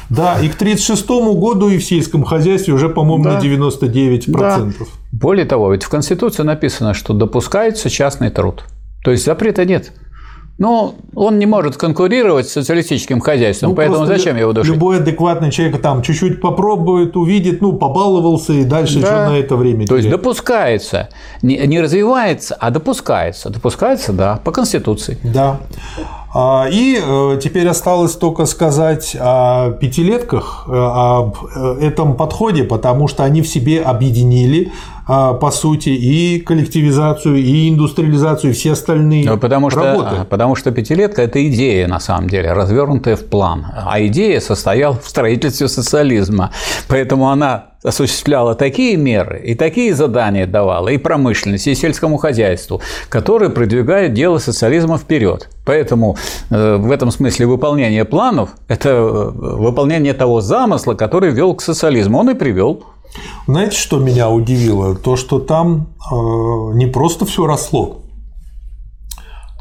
Да, 0.08 0.38
и 0.40 0.48
к 0.48 0.54
1936 0.54 1.08
году 1.38 1.68
и 1.68 1.78
в 1.78 1.84
сельском 1.84 2.24
хозяйстве 2.24 2.72
уже, 2.72 2.88
по-моему, 2.88 3.24
да. 3.24 3.34
на 3.34 3.42
99%. 3.42 4.28
Да. 4.38 4.68
Более 5.12 5.44
того, 5.44 5.72
ведь 5.72 5.82
в 5.82 5.90
Конституции 5.90 6.42
написано, 6.42 6.94
что 6.94 7.12
допускается 7.12 7.90
частный 7.90 8.30
труд. 8.30 8.64
То 9.04 9.10
есть 9.10 9.24
запрета 9.24 9.64
нет. 9.64 9.92
Но 10.58 10.94
он 11.14 11.38
не 11.38 11.46
может 11.46 11.76
конкурировать 11.76 12.48
с 12.48 12.52
социалистическим 12.52 13.20
хозяйством, 13.20 13.70
ну, 13.70 13.74
поэтому 13.74 14.06
зачем 14.06 14.36
его 14.36 14.52
душить? 14.52 14.72
Любой 14.72 14.98
адекватный 14.98 15.50
человек 15.50 15.80
там 15.80 16.02
чуть-чуть 16.02 16.40
попробует, 16.40 17.16
увидит, 17.16 17.60
ну, 17.60 17.72
побаловался 17.72 18.52
и 18.52 18.64
дальше 18.64 19.00
да. 19.00 19.06
что 19.06 19.30
на 19.30 19.38
это 19.38 19.56
время 19.56 19.86
То 19.86 19.96
есть 19.96 20.10
допускается, 20.10 21.08
не, 21.42 21.56
не 21.66 21.80
развивается, 21.80 22.54
а 22.54 22.70
допускается. 22.70 23.50
Допускается, 23.50 24.12
да, 24.12 24.40
по 24.44 24.52
Конституции. 24.52 25.18
Да. 25.22 25.60
А, 26.34 26.66
и 26.70 26.98
э, 27.02 27.38
теперь 27.42 27.68
осталось 27.68 28.14
только 28.14 28.46
сказать 28.46 29.14
о 29.20 29.72
пятилетках, 29.72 30.64
э, 30.66 30.72
об 30.72 31.36
э, 31.54 31.78
этом 31.80 32.16
подходе, 32.16 32.64
потому 32.64 33.06
что 33.06 33.24
они 33.24 33.42
в 33.42 33.48
себе 33.48 33.82
объединили 33.82 34.72
по 35.34 35.50
сути, 35.50 35.90
и 35.90 36.40
коллективизацию, 36.40 37.36
и 37.36 37.68
индустриализацию, 37.68 38.50
и 38.50 38.54
все 38.54 38.72
остальные 38.72 39.28
ну, 39.28 39.38
потому 39.38 39.70
что, 39.70 39.82
работы. 39.82 40.24
Потому 40.28 40.56
что 40.56 40.70
пятилетка– 40.70 41.22
это 41.22 41.46
идея, 41.48 41.86
на 41.88 42.00
самом 42.00 42.28
деле, 42.28 42.52
развернутая 42.52 43.16
в 43.16 43.24
план. 43.26 43.66
А 43.74 44.00
идея 44.06 44.40
состояла 44.40 44.98
в 44.98 45.08
строительстве 45.08 45.68
социализма. 45.68 46.50
Поэтому 46.88 47.28
она 47.30 47.72
осуществляла 47.82 48.54
такие 48.54 48.96
меры 48.96 49.40
и 49.44 49.54
такие 49.54 49.94
задания 49.94 50.46
давала 50.46 50.88
и 50.88 50.98
промышленности, 50.98 51.70
и 51.70 51.74
сельскому 51.74 52.16
хозяйству, 52.16 52.80
которые 53.08 53.50
продвигают 53.50 54.14
дело 54.14 54.38
социализма 54.38 54.98
вперед. 54.98 55.48
Поэтому 55.64 56.16
э, 56.50 56.76
в 56.76 56.90
этом 56.90 57.10
смысле 57.10 57.46
выполнение 57.46 58.04
планов– 58.04 58.50
это 58.68 58.88
э, 58.90 59.30
выполнение 59.32 60.14
того 60.14 60.40
замысла, 60.40 60.94
который 60.94 61.30
вел 61.30 61.54
к 61.54 61.62
социализму. 61.62 62.18
Он 62.18 62.30
и 62.30 62.34
привел. 62.34 62.84
Знаете, 63.46 63.76
что 63.76 63.98
меня 63.98 64.30
удивило? 64.30 64.94
То, 64.94 65.16
что 65.16 65.38
там 65.38 65.88
э, 66.10 66.14
не 66.74 66.86
просто 66.86 67.26
все 67.26 67.46
росло. 67.46 67.98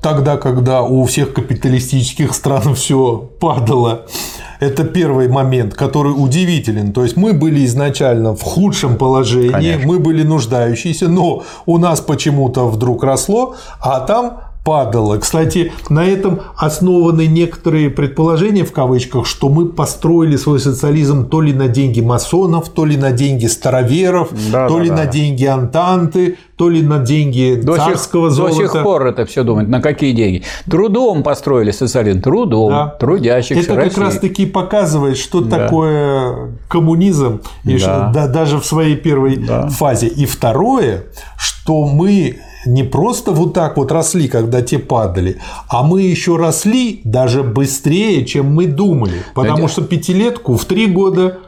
Тогда, 0.02 0.38
когда 0.38 0.82
у 0.82 1.06
всех 1.06 1.34
капиталистических 1.34 2.34
стран 2.34 2.74
все 2.76 3.30
падало, 3.40 4.06
это 4.60 4.84
первый 4.84 5.28
момент, 5.28 5.74
который 5.74 6.12
удивителен. 6.12 6.94
То 6.94 7.04
есть 7.04 7.18
мы 7.18 7.34
были 7.34 7.66
изначально 7.66 8.36
в 8.36 8.42
худшем 8.42 8.98
положении, 8.98 9.50
Конечно. 9.50 9.88
мы 9.88 10.00
были 10.00 10.24
нуждающиеся, 10.24 11.08
но 11.08 11.44
у 11.66 11.78
нас 11.78 12.00
почему-то 12.02 12.68
вдруг 12.68 13.04
росло, 13.04 13.56
а 13.80 14.00
там 14.02 14.51
падало. 14.64 15.18
Кстати, 15.18 15.74
на 15.90 16.06
этом 16.06 16.42
основаны 16.56 17.26
некоторые 17.26 17.90
предположения 17.90 18.64
в 18.64 18.72
кавычках, 18.72 19.26
что 19.26 19.50
мы 19.50 19.68
построили 19.68 20.36
свой 20.36 20.60
социализм 20.60 21.28
то 21.28 21.42
ли 21.42 21.52
на 21.52 21.68
деньги 21.68 22.02
масонов, 22.02 22.70
то 22.70 22.86
ли 22.86 22.96
на 22.96 23.12
деньги 23.12 23.48
староверов, 23.48 24.30
да, 24.52 24.68
то 24.68 24.78
да, 24.78 24.84
ли 24.84 24.90
да. 24.90 24.96
на 24.98 25.06
деньги 25.08 25.46
Антанты, 25.46 26.38
то 26.56 26.70
ли 26.70 26.84
на 26.84 27.00
деньги 27.00 27.60
до 27.60 27.76
царского 27.76 28.30
сих, 28.30 28.36
золота. 28.38 28.56
До 28.56 28.62
сих 28.62 28.84
пор 28.84 29.08
это 29.08 29.26
все 29.26 29.44
думают. 29.44 29.68
На 29.68 29.82
какие 29.82 30.14
деньги? 30.14 30.44
Трудом 30.70 31.24
построили 31.24 31.72
социализм, 31.72 32.22
трудом, 32.22 32.70
да. 32.70 32.88
трудящихся 33.00 33.74
Это 33.74 33.90
как 33.90 33.98
раз-таки 33.98 34.46
показывает, 34.46 35.18
что 35.18 35.42
да. 35.42 35.58
такое 35.58 36.52
коммунизм, 36.68 37.42
и 37.64 37.80
да. 37.80 38.12
да, 38.14 38.28
даже 38.28 38.60
в 38.60 38.66
своей 38.66 38.96
первой 38.96 39.38
да. 39.38 39.70
фазе. 39.70 40.08
И 40.08 40.28
второе, 40.28 41.06
что 41.36 41.88
мы 41.88 42.38
не 42.66 42.84
просто 42.84 43.32
вот 43.32 43.54
так 43.54 43.78
вот 43.78 43.92
росли, 43.92 44.28
когда 44.28 44.62
те 44.62 44.80
падали, 44.80 45.38
а 45.70 45.84
мы 45.84 46.02
еще 46.02 46.38
росли 46.38 47.02
даже 47.04 47.44
быстрее, 47.44 48.26
чем 48.26 48.54
мы 48.54 48.68
думали. 48.68 49.24
Потому 49.34 49.68
что 49.68 49.82
пятилетку 49.82 50.56
в 50.58 50.66
три 50.66 50.88
года 50.88 51.40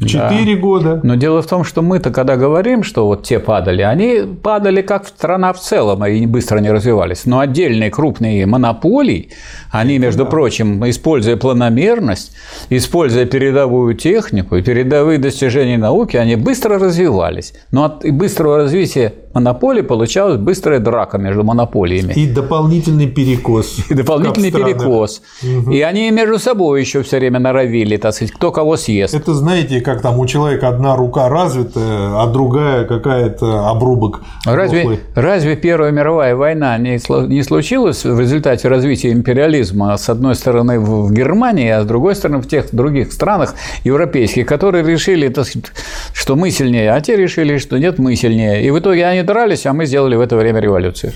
в 0.00 0.06
4 0.06 0.54
да. 0.54 0.60
года. 0.60 1.00
Но 1.02 1.14
дело 1.14 1.40
в 1.40 1.46
том, 1.46 1.64
что 1.64 1.82
мы-то, 1.82 2.10
когда 2.10 2.36
говорим, 2.36 2.82
что 2.82 3.06
вот 3.06 3.22
те 3.22 3.38
падали, 3.38 3.82
они 3.82 4.22
падали 4.42 4.82
как 4.82 5.06
страна 5.06 5.52
в 5.52 5.60
целом 5.60 6.04
и 6.04 6.26
быстро 6.26 6.58
не 6.58 6.70
развивались. 6.70 7.26
Но 7.26 7.38
отдельные 7.38 7.90
крупные 7.90 8.46
монополии, 8.46 9.30
они, 9.70 9.98
между 9.98 10.24
да. 10.24 10.30
прочим, 10.30 10.88
используя 10.88 11.36
планомерность, 11.36 12.32
используя 12.70 13.24
передовую 13.24 13.94
технику 13.94 14.56
и 14.56 14.62
передовые 14.62 15.18
достижения 15.18 15.78
науки, 15.78 16.16
они 16.16 16.36
быстро 16.36 16.78
развивались. 16.78 17.54
Но 17.70 17.84
от 17.84 18.04
быстрого 18.10 18.56
развития 18.58 19.14
монополий, 19.34 19.82
получалась 19.82 20.38
быстрая 20.38 20.80
драка 20.80 21.18
между 21.18 21.44
монополиями. 21.44 22.12
И 22.14 22.26
дополнительный 22.26 23.08
перекос. 23.08 23.78
И 23.90 23.94
дополнительный 23.94 24.52
перекос. 24.52 25.22
Угу. 25.42 25.72
И 25.72 25.80
они 25.80 26.10
между 26.10 26.38
собой 26.38 26.80
еще 26.80 27.02
все 27.02 27.18
время 27.18 27.40
норовили, 27.40 27.96
так 27.96 28.14
сказать, 28.14 28.32
кто 28.32 28.52
кого 28.52 28.76
съест. 28.76 29.14
Это 29.14 29.34
знаете, 29.34 29.80
как 29.80 30.02
там 30.02 30.18
у 30.18 30.26
человека 30.26 30.68
одна 30.68 30.96
рука 30.96 31.28
развитая, 31.28 32.22
а 32.22 32.26
другая 32.26 32.84
какая-то 32.84 33.68
обрубок. 33.68 34.20
Разве, 34.46 35.00
разве 35.14 35.56
Первая 35.56 35.90
мировая 35.90 36.36
война 36.36 36.78
не, 36.78 37.00
не 37.28 37.42
случилась 37.42 38.04
в 38.04 38.20
результате 38.20 38.68
развития 38.68 39.12
империализма 39.12 39.96
с 39.96 40.08
одной 40.08 40.34
стороны 40.34 40.78
в 40.78 41.12
Германии, 41.12 41.70
а 41.70 41.82
с 41.82 41.86
другой 41.86 42.14
стороны 42.14 42.40
в 42.40 42.48
тех 42.48 42.66
других 42.72 43.12
странах 43.12 43.54
европейских, 43.84 44.46
которые 44.46 44.84
решили, 44.84 45.28
так 45.28 45.46
сказать, 45.46 45.72
что 46.12 46.36
мы 46.36 46.50
сильнее, 46.50 46.92
а 46.92 47.00
те 47.00 47.16
решили, 47.16 47.58
что 47.58 47.78
нет, 47.78 47.98
мы 47.98 48.14
сильнее. 48.16 48.64
И 48.64 48.70
в 48.70 48.78
итоге 48.78 49.06
они 49.06 49.23
дрались, 49.24 49.66
а 49.66 49.72
мы 49.72 49.86
сделали 49.86 50.16
в 50.16 50.20
это 50.20 50.36
время 50.36 50.60
революцию. 50.60 51.12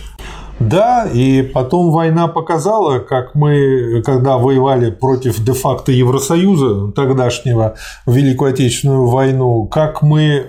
Да, 0.61 1.07
и 1.07 1.43
потом 1.43 1.93
война 1.93 2.27
показала, 2.27 2.99
как 2.99 3.35
мы, 3.37 4.03
когда 4.05 4.39
воевали 4.39 4.91
против 4.91 5.39
де-факто 5.39 5.93
Евросоюза 5.93 6.91
тогдашнего, 6.93 7.77
Великую 8.07 8.51
Отечественную 8.51 9.07
войну, 9.07 9.67
как 9.67 10.03
мы 10.03 10.47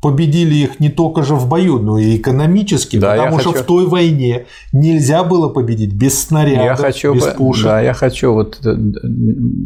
победили 0.00 0.54
их 0.54 0.80
не 0.80 0.88
только 0.88 1.22
же 1.22 1.34
в 1.34 1.46
бою, 1.46 1.78
но 1.78 1.98
и 1.98 2.16
экономически, 2.16 2.96
да, 2.96 3.16
потому 3.16 3.38
что 3.38 3.50
хочу... 3.50 3.62
в 3.62 3.66
той 3.66 3.86
войне 3.86 4.46
нельзя 4.72 5.24
было 5.24 5.50
победить 5.50 5.92
без 5.92 6.22
снарядов, 6.22 6.64
я 6.64 6.74
хочу, 6.76 7.14
без 7.14 7.24
пушек. 7.24 7.64
Да, 7.64 7.80
я 7.80 7.92
хочу 7.92 8.32
вот 8.32 8.58
э, 8.64 8.76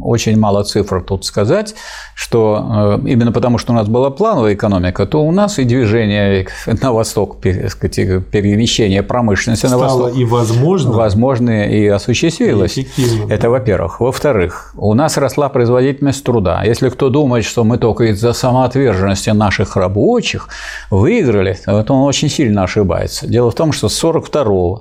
очень 0.00 0.36
мало 0.36 0.64
цифр 0.64 1.02
тут 1.02 1.24
сказать, 1.24 1.76
что 2.16 2.98
э, 3.04 3.08
именно 3.08 3.30
потому, 3.30 3.58
что 3.58 3.72
у 3.72 3.76
нас 3.76 3.86
была 3.86 4.10
плановая 4.10 4.54
экономика, 4.54 5.06
то 5.06 5.24
у 5.24 5.30
нас 5.30 5.60
и 5.60 5.64
движение 5.64 6.48
на 6.66 6.92
восток, 6.92 7.38
перемещение 7.40 9.04
промышленности 9.04 9.66
Стало 9.66 9.82
на 9.82 9.86
восток 9.86 10.18
и 10.18 10.24
возможно, 10.24 10.90
возможно 10.92 11.68
и 11.68 11.86
осуществилось. 11.86 12.76
И 12.76 12.88
Это 13.28 13.50
во-первых. 13.50 14.00
Во-вторых, 14.00 14.74
у 14.76 14.94
нас 14.94 15.16
росла 15.16 15.48
производительность 15.48 16.24
труда. 16.24 16.64
Если 16.64 16.88
кто 16.88 17.08
думает, 17.08 17.44
что 17.44 17.62
мы 17.62 17.78
только 17.78 18.04
из-за 18.10 18.32
самоотверженности 18.32 19.30
наших 19.30 19.76
рабочих 19.76 20.23
рабочих 20.24 20.48
выиграли, 20.90 21.58
вот 21.66 21.90
он 21.90 22.02
очень 22.02 22.28
сильно 22.28 22.64
ошибается. 22.64 23.26
Дело 23.26 23.50
в 23.50 23.54
том, 23.54 23.72
что 23.72 23.88
с 23.88 23.94
42 23.94 24.80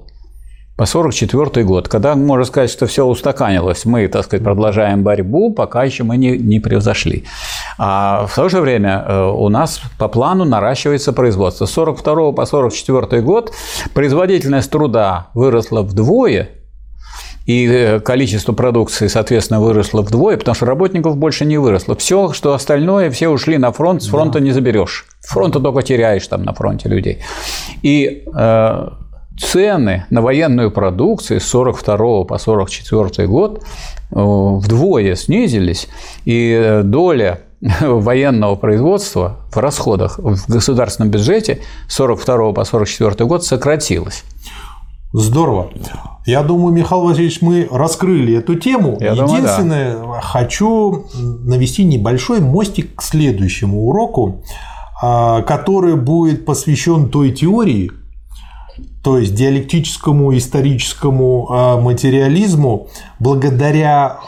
по 0.75 0.85
44 0.85 1.65
год, 1.65 1.87
когда 1.87 2.15
можно 2.15 2.45
сказать, 2.45 2.71
что 2.71 2.87
все 2.87 3.05
устаканилось, 3.05 3.85
мы, 3.85 4.07
так 4.07 4.23
сказать, 4.25 4.43
продолжаем 4.43 5.03
борьбу, 5.03 5.53
пока 5.53 5.83
еще 5.83 6.03
мы 6.03 6.17
не, 6.17 6.37
не 6.37 6.59
превзошли. 6.59 7.25
А 7.77 8.25
в 8.25 8.35
то 8.35 8.49
же 8.49 8.59
время 8.59 9.05
э, 9.07 9.23
у 9.23 9.49
нас 9.49 9.81
по 9.99 10.07
плану 10.07 10.45
наращивается 10.45 11.13
производство. 11.13 11.67
С 11.67 11.71
42 11.71 12.31
по 12.31 12.45
44 12.45 13.21
год 13.21 13.53
производительность 13.93 14.71
труда 14.71 15.27
выросла 15.35 15.83
вдвое, 15.83 16.49
и 17.45 17.67
э, 17.67 17.99
количество 17.99 18.53
продукции, 18.53 19.07
соответственно, 19.07 19.59
выросло 19.59 20.01
вдвое, 20.01 20.37
потому 20.37 20.55
что 20.55 20.65
работников 20.65 21.17
больше 21.17 21.45
не 21.45 21.57
выросло. 21.57 21.95
Все, 21.95 22.31
что 22.31 22.53
остальное, 22.53 23.11
все 23.11 23.29
ушли 23.29 23.57
на 23.57 23.71
фронт, 23.71 24.01
с 24.01 24.07
фронта 24.07 24.39
да. 24.39 24.45
не 24.45 24.51
заберешь. 24.51 25.05
Фронта 25.27 25.59
только 25.59 25.81
теряешь 25.81 26.27
там 26.27 26.43
на 26.43 26.53
фронте 26.53 26.89
людей. 26.89 27.19
И 27.81 28.23
э, 28.33 28.89
цены 29.39 30.05
на 30.09 30.21
военную 30.21 30.71
продукцию 30.71 31.39
с 31.39 31.45
42 31.45 32.25
по 32.25 32.37
44 32.37 33.27
год 33.27 33.63
э, 33.63 34.15
вдвое 34.15 35.15
снизились, 35.15 35.87
и 36.25 36.81
доля 36.83 37.39
военного 37.81 38.55
производства 38.55 39.37
в 39.51 39.57
расходах 39.57 40.19
в 40.19 40.49
государственном 40.49 41.11
бюджете 41.11 41.61
с 41.87 41.95
42 41.95 42.51
по 42.51 42.63
44 42.63 43.25
год 43.25 43.45
сократилась. 43.45 44.23
Здорово. 45.13 45.69
Я 46.25 46.41
думаю, 46.41 46.73
Михаил 46.73 47.03
Васильевич, 47.03 47.41
мы 47.41 47.67
раскрыли 47.69 48.37
эту 48.37 48.55
тему. 48.55 48.97
Я 48.99 49.11
Единственное, 49.11 49.93
думаю, 49.93 50.13
да. 50.13 50.21
хочу 50.21 51.05
навести 51.13 51.83
небольшой 51.83 52.39
мостик 52.39 52.95
к 52.95 53.03
следующему 53.03 53.85
уроку, 53.87 54.41
который 55.41 55.95
будет 55.95 56.45
посвящен 56.45 57.09
той 57.09 57.31
теории, 57.31 57.91
то 59.03 59.17
есть 59.17 59.35
диалектическому 59.35 60.35
историческому 60.37 61.47
а, 61.49 61.77
материализму, 61.79 62.87
благодаря 63.19 64.19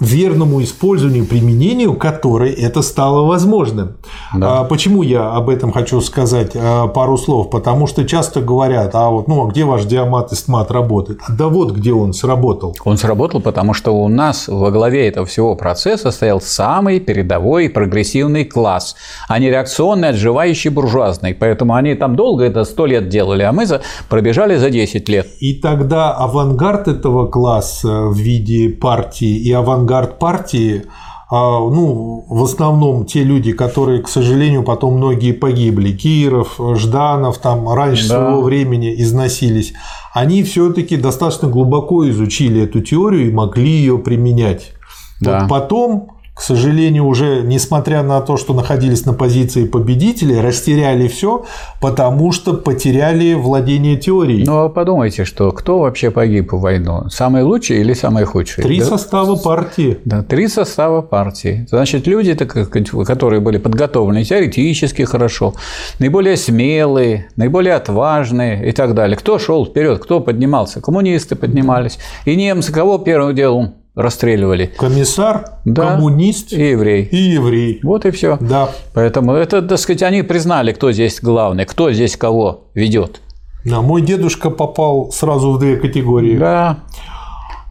верному 0.00 0.62
использованию 0.62 1.26
применению 1.26 1.94
которой 1.94 2.52
это 2.52 2.80
стало 2.82 3.26
возможным. 3.26 3.98
Да. 4.40 4.60
А 4.60 4.64
почему 4.64 5.02
я 5.02 5.32
об 5.32 5.48
этом 5.48 5.72
хочу 5.72 6.00
сказать 6.00 6.52
а, 6.54 6.86
пару 6.88 7.16
слов? 7.16 7.50
Потому 7.50 7.86
что 7.86 8.04
часто 8.04 8.40
говорят, 8.40 8.94
а 8.94 9.10
вот 9.10 9.28
ну 9.28 9.46
а 9.46 9.50
где 9.50 9.64
ваш 9.64 9.84
диамат 9.84 10.32
и 10.32 10.34
стмат 10.34 10.70
работает? 10.70 11.20
Да 11.28 11.48
вот 11.48 11.72
где 11.72 11.92
он 11.92 12.12
сработал. 12.12 12.76
Он 12.84 12.96
сработал, 12.96 13.40
потому 13.40 13.74
что 13.74 13.92
у 13.92 14.08
нас 14.08 14.48
во 14.48 14.70
главе 14.70 15.08
этого 15.08 15.26
всего 15.26 15.54
процесса 15.56 16.10
стоял 16.10 16.40
самый 16.40 17.00
передовой 17.00 17.68
прогрессивный 17.68 18.44
класс, 18.44 18.96
а 19.28 19.38
не 19.38 19.50
реакционный, 19.50 20.10
отживающий 20.10 20.70
буржуазный. 20.70 21.34
Поэтому 21.34 21.74
они 21.74 21.94
там 21.94 22.16
долго 22.16 22.44
это 22.44 22.64
сто 22.64 22.86
лет 22.86 23.08
делали, 23.08 23.42
а 23.42 23.52
мы 23.52 23.66
за... 23.66 23.82
пробежали 24.08 24.56
за 24.56 24.70
10 24.70 25.08
лет. 25.08 25.26
И 25.40 25.54
тогда 25.54 26.12
авангард 26.12 26.88
этого 26.88 27.26
класса 27.26 28.02
в 28.06 28.16
виде 28.16 28.70
партии 28.70 29.36
и 29.36 29.52
авангард 29.52 30.18
партии, 30.18 30.84
а, 30.86 31.05
ну, 31.30 32.24
в 32.28 32.44
основном 32.44 33.04
те 33.04 33.24
люди, 33.24 33.52
которые, 33.52 34.00
к 34.02 34.08
сожалению, 34.08 34.62
потом 34.62 34.94
многие 34.94 35.32
погибли, 35.32 35.90
Киров, 35.90 36.60
Жданов, 36.76 37.38
там 37.38 37.68
раньше 37.68 38.08
да. 38.08 38.14
своего 38.14 38.42
времени 38.42 38.94
износились, 39.02 39.72
они 40.14 40.44
все-таки 40.44 40.96
достаточно 40.96 41.48
глубоко 41.48 42.08
изучили 42.08 42.62
эту 42.62 42.80
теорию 42.80 43.28
и 43.28 43.32
могли 43.32 43.70
ее 43.70 43.98
применять. 43.98 44.72
Да. 45.20 45.40
Вот 45.40 45.48
потом 45.48 46.15
к 46.36 46.42
сожалению, 46.42 47.06
уже 47.06 47.40
несмотря 47.42 48.02
на 48.02 48.20
то, 48.20 48.36
что 48.36 48.52
находились 48.52 49.06
на 49.06 49.14
позиции 49.14 49.64
победителей, 49.64 50.38
растеряли 50.38 51.08
все, 51.08 51.46
потому 51.80 52.30
что 52.30 52.52
потеряли 52.52 53.32
владение 53.32 53.96
теорией. 53.96 54.44
Ну, 54.44 54.64
а 54.64 54.68
подумайте, 54.68 55.24
что 55.24 55.50
кто 55.50 55.78
вообще 55.78 56.10
погиб 56.10 56.52
в 56.52 56.60
войну? 56.60 57.08
Самый 57.08 57.42
лучший 57.42 57.80
или 57.80 57.94
самый 57.94 58.24
худший? 58.24 58.62
Три 58.62 58.80
да? 58.80 58.84
состава 58.84 59.36
партии. 59.36 59.96
Да, 60.04 60.22
три 60.22 60.48
состава 60.48 61.00
партии. 61.00 61.66
Значит, 61.70 62.06
люди, 62.06 62.34
которые 62.34 63.40
были 63.40 63.56
подготовлены 63.56 64.22
теоретически 64.22 65.02
хорошо, 65.02 65.54
наиболее 66.00 66.36
смелые, 66.36 67.28
наиболее 67.36 67.72
отважные 67.72 68.68
и 68.68 68.72
так 68.72 68.92
далее. 68.94 69.16
Кто 69.16 69.38
шел 69.38 69.64
вперед, 69.64 70.00
кто 70.00 70.20
поднимался? 70.20 70.82
Коммунисты 70.82 71.34
поднимались. 71.34 71.98
И 72.26 72.36
немцы 72.36 72.74
кого 72.74 72.98
первым 72.98 73.34
делом 73.34 73.72
расстреливали. 73.96 74.70
Комиссар, 74.78 75.46
да, 75.64 75.94
коммунист 75.94 76.52
и 76.52 76.70
еврей. 76.70 77.04
И 77.04 77.16
еврей. 77.16 77.80
Вот 77.82 78.04
и 78.04 78.10
все. 78.10 78.36
Да. 78.40 78.68
Поэтому 78.94 79.32
это, 79.32 79.62
так 79.62 79.78
сказать, 79.78 80.02
они 80.02 80.22
признали, 80.22 80.72
кто 80.72 80.92
здесь 80.92 81.18
главный, 81.20 81.64
кто 81.64 81.90
здесь 81.90 82.16
кого 82.16 82.68
ведет. 82.74 83.22
Да, 83.64 83.80
мой 83.80 84.02
дедушка 84.02 84.50
попал 84.50 85.10
сразу 85.10 85.52
в 85.52 85.58
две 85.58 85.76
категории. 85.76 86.36
Да. 86.36 86.80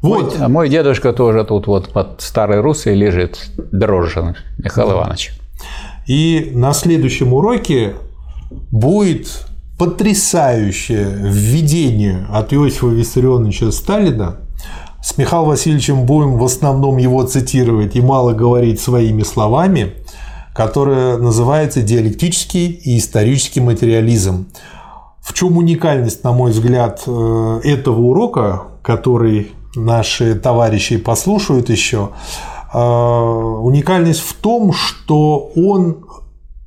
Вот. 0.02 0.36
Мой, 0.36 0.46
а 0.46 0.50
мой 0.50 0.70
дедушка 0.70 1.14
тоже 1.14 1.46
тут 1.46 1.68
вот 1.68 1.90
под 1.90 2.22
старой 2.22 2.60
русой 2.60 2.96
лежит, 2.96 3.50
дрожжин 3.72 4.36
Михаил 4.58 4.90
да. 4.90 4.94
Иванович. 4.96 5.32
И 6.08 6.52
на 6.54 6.74
следующем 6.74 7.34
уроке 7.34 7.94
будет 8.72 9.48
потрясающее 9.78 11.08
введение 11.20 12.26
от 12.30 12.54
Иосифа 12.54 12.88
Виссарионовича 12.88 13.72
Сталина 13.72 14.38
с 15.06 15.18
Михаилом 15.20 15.50
Васильевичем 15.50 16.08
будем 16.08 16.38
в 16.38 16.44
основном 16.44 16.98
его 16.98 17.22
цитировать 17.22 17.96
и 17.96 18.02
мало 18.02 18.34
говорить 18.34 18.82
своими 18.82 19.22
словами, 19.22 19.94
которое 20.52 21.18
называется 21.18 21.84
диалектический 21.84 22.66
и 22.72 22.98
исторический 22.98 23.62
материализм. 23.62 24.48
В 25.22 25.34
чем 25.34 25.58
уникальность, 25.58 26.24
на 26.24 26.32
мой 26.32 26.50
взгляд, 26.50 27.04
э, 27.06 27.60
этого 27.64 28.00
урока, 28.00 28.64
который 28.82 29.52
наши 29.76 30.34
товарищи 30.34 30.98
послушают 30.98 31.70
еще, 31.70 32.10
э, 32.74 32.80
уникальность 32.80 34.22
в 34.22 34.34
том, 34.34 34.74
что 34.74 35.52
он 35.56 36.08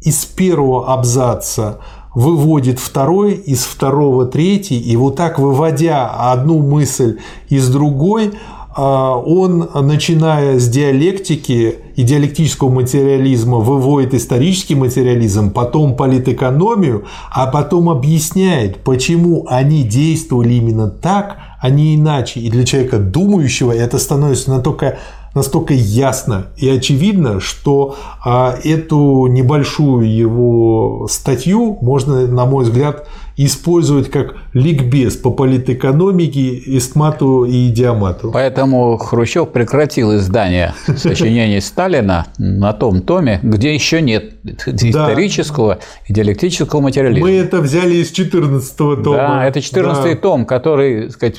из 0.00 0.24
первого 0.24 0.92
абзаца 0.94 1.80
выводит 2.18 2.80
второй, 2.80 3.34
из 3.34 3.60
второго 3.60 4.26
третий, 4.26 4.80
и 4.80 4.96
вот 4.96 5.14
так 5.14 5.38
выводя 5.38 6.08
одну 6.32 6.58
мысль 6.58 7.18
из 7.48 7.68
другой, 7.68 8.32
а, 8.74 9.14
он, 9.14 9.68
начиная 9.72 10.58
с 10.58 10.68
диалектики 10.68 11.76
диалектического 11.96 12.70
материализма 12.70 13.58
выводит 13.58 14.14
исторический 14.14 14.74
материализм, 14.74 15.52
потом 15.52 15.94
политэкономию, 15.94 17.04
а 17.30 17.46
потом 17.46 17.88
объясняет, 17.88 18.82
почему 18.82 19.46
они 19.48 19.84
действовали 19.84 20.54
именно 20.54 20.88
так, 20.88 21.36
а 21.60 21.70
не 21.70 21.94
иначе. 21.94 22.40
И 22.40 22.50
для 22.50 22.64
человека 22.64 22.98
думающего 22.98 23.70
это 23.70 23.98
становится 23.98 24.50
настолько 24.50 24.98
настолько 25.38 25.72
ясно 25.72 26.48
и 26.56 26.68
очевидно, 26.68 27.40
что 27.40 27.96
а, 28.24 28.54
эту 28.62 29.26
небольшую 29.28 30.14
его 30.14 31.06
статью 31.08 31.78
можно, 31.80 32.26
на 32.26 32.44
мой 32.44 32.64
взгляд, 32.64 33.06
использовать 33.36 34.10
как 34.10 34.34
ликбез 34.52 35.16
по 35.16 35.30
политэкономике, 35.30 36.58
эстмату 36.76 37.44
и 37.44 37.68
диамату. 37.68 38.30
Поэтому 38.32 38.98
Хрущев 38.98 39.50
прекратил 39.50 40.16
издание 40.16 40.74
сочинений 40.96 41.60
Сталина 41.60 42.26
на 42.36 42.72
том 42.72 43.00
томе, 43.00 43.38
где 43.42 43.72
еще 43.72 44.02
нет 44.02 44.34
исторического 44.66 45.78
и 46.08 46.12
диалектического 46.12 46.80
материализма. 46.80 47.28
Мы 47.28 47.36
это 47.36 47.60
взяли 47.60 47.94
из 47.96 48.10
14 48.10 48.76
тома. 48.76 49.02
Да, 49.04 49.46
это 49.46 49.60
14 49.60 50.04
да. 50.04 50.20
том, 50.20 50.44
который, 50.44 51.04
так 51.04 51.12
сказать, 51.12 51.38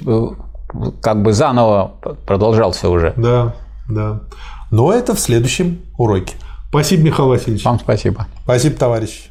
как 1.02 1.22
бы 1.22 1.34
заново 1.34 1.92
продолжался 2.26 2.90
уже. 2.90 3.14
Да, 3.18 3.56
да. 3.90 4.22
Но 4.72 4.94
это 4.94 5.16
в 5.16 5.20
следующем 5.20 5.82
уроке. 5.98 6.36
Спасибо, 6.70 7.04
Михаил 7.04 7.30
Васильевич. 7.30 7.66
Вам 7.66 7.80
спасибо. 7.80 8.28
Спасибо, 8.44 8.76
товарищ. 8.76 9.29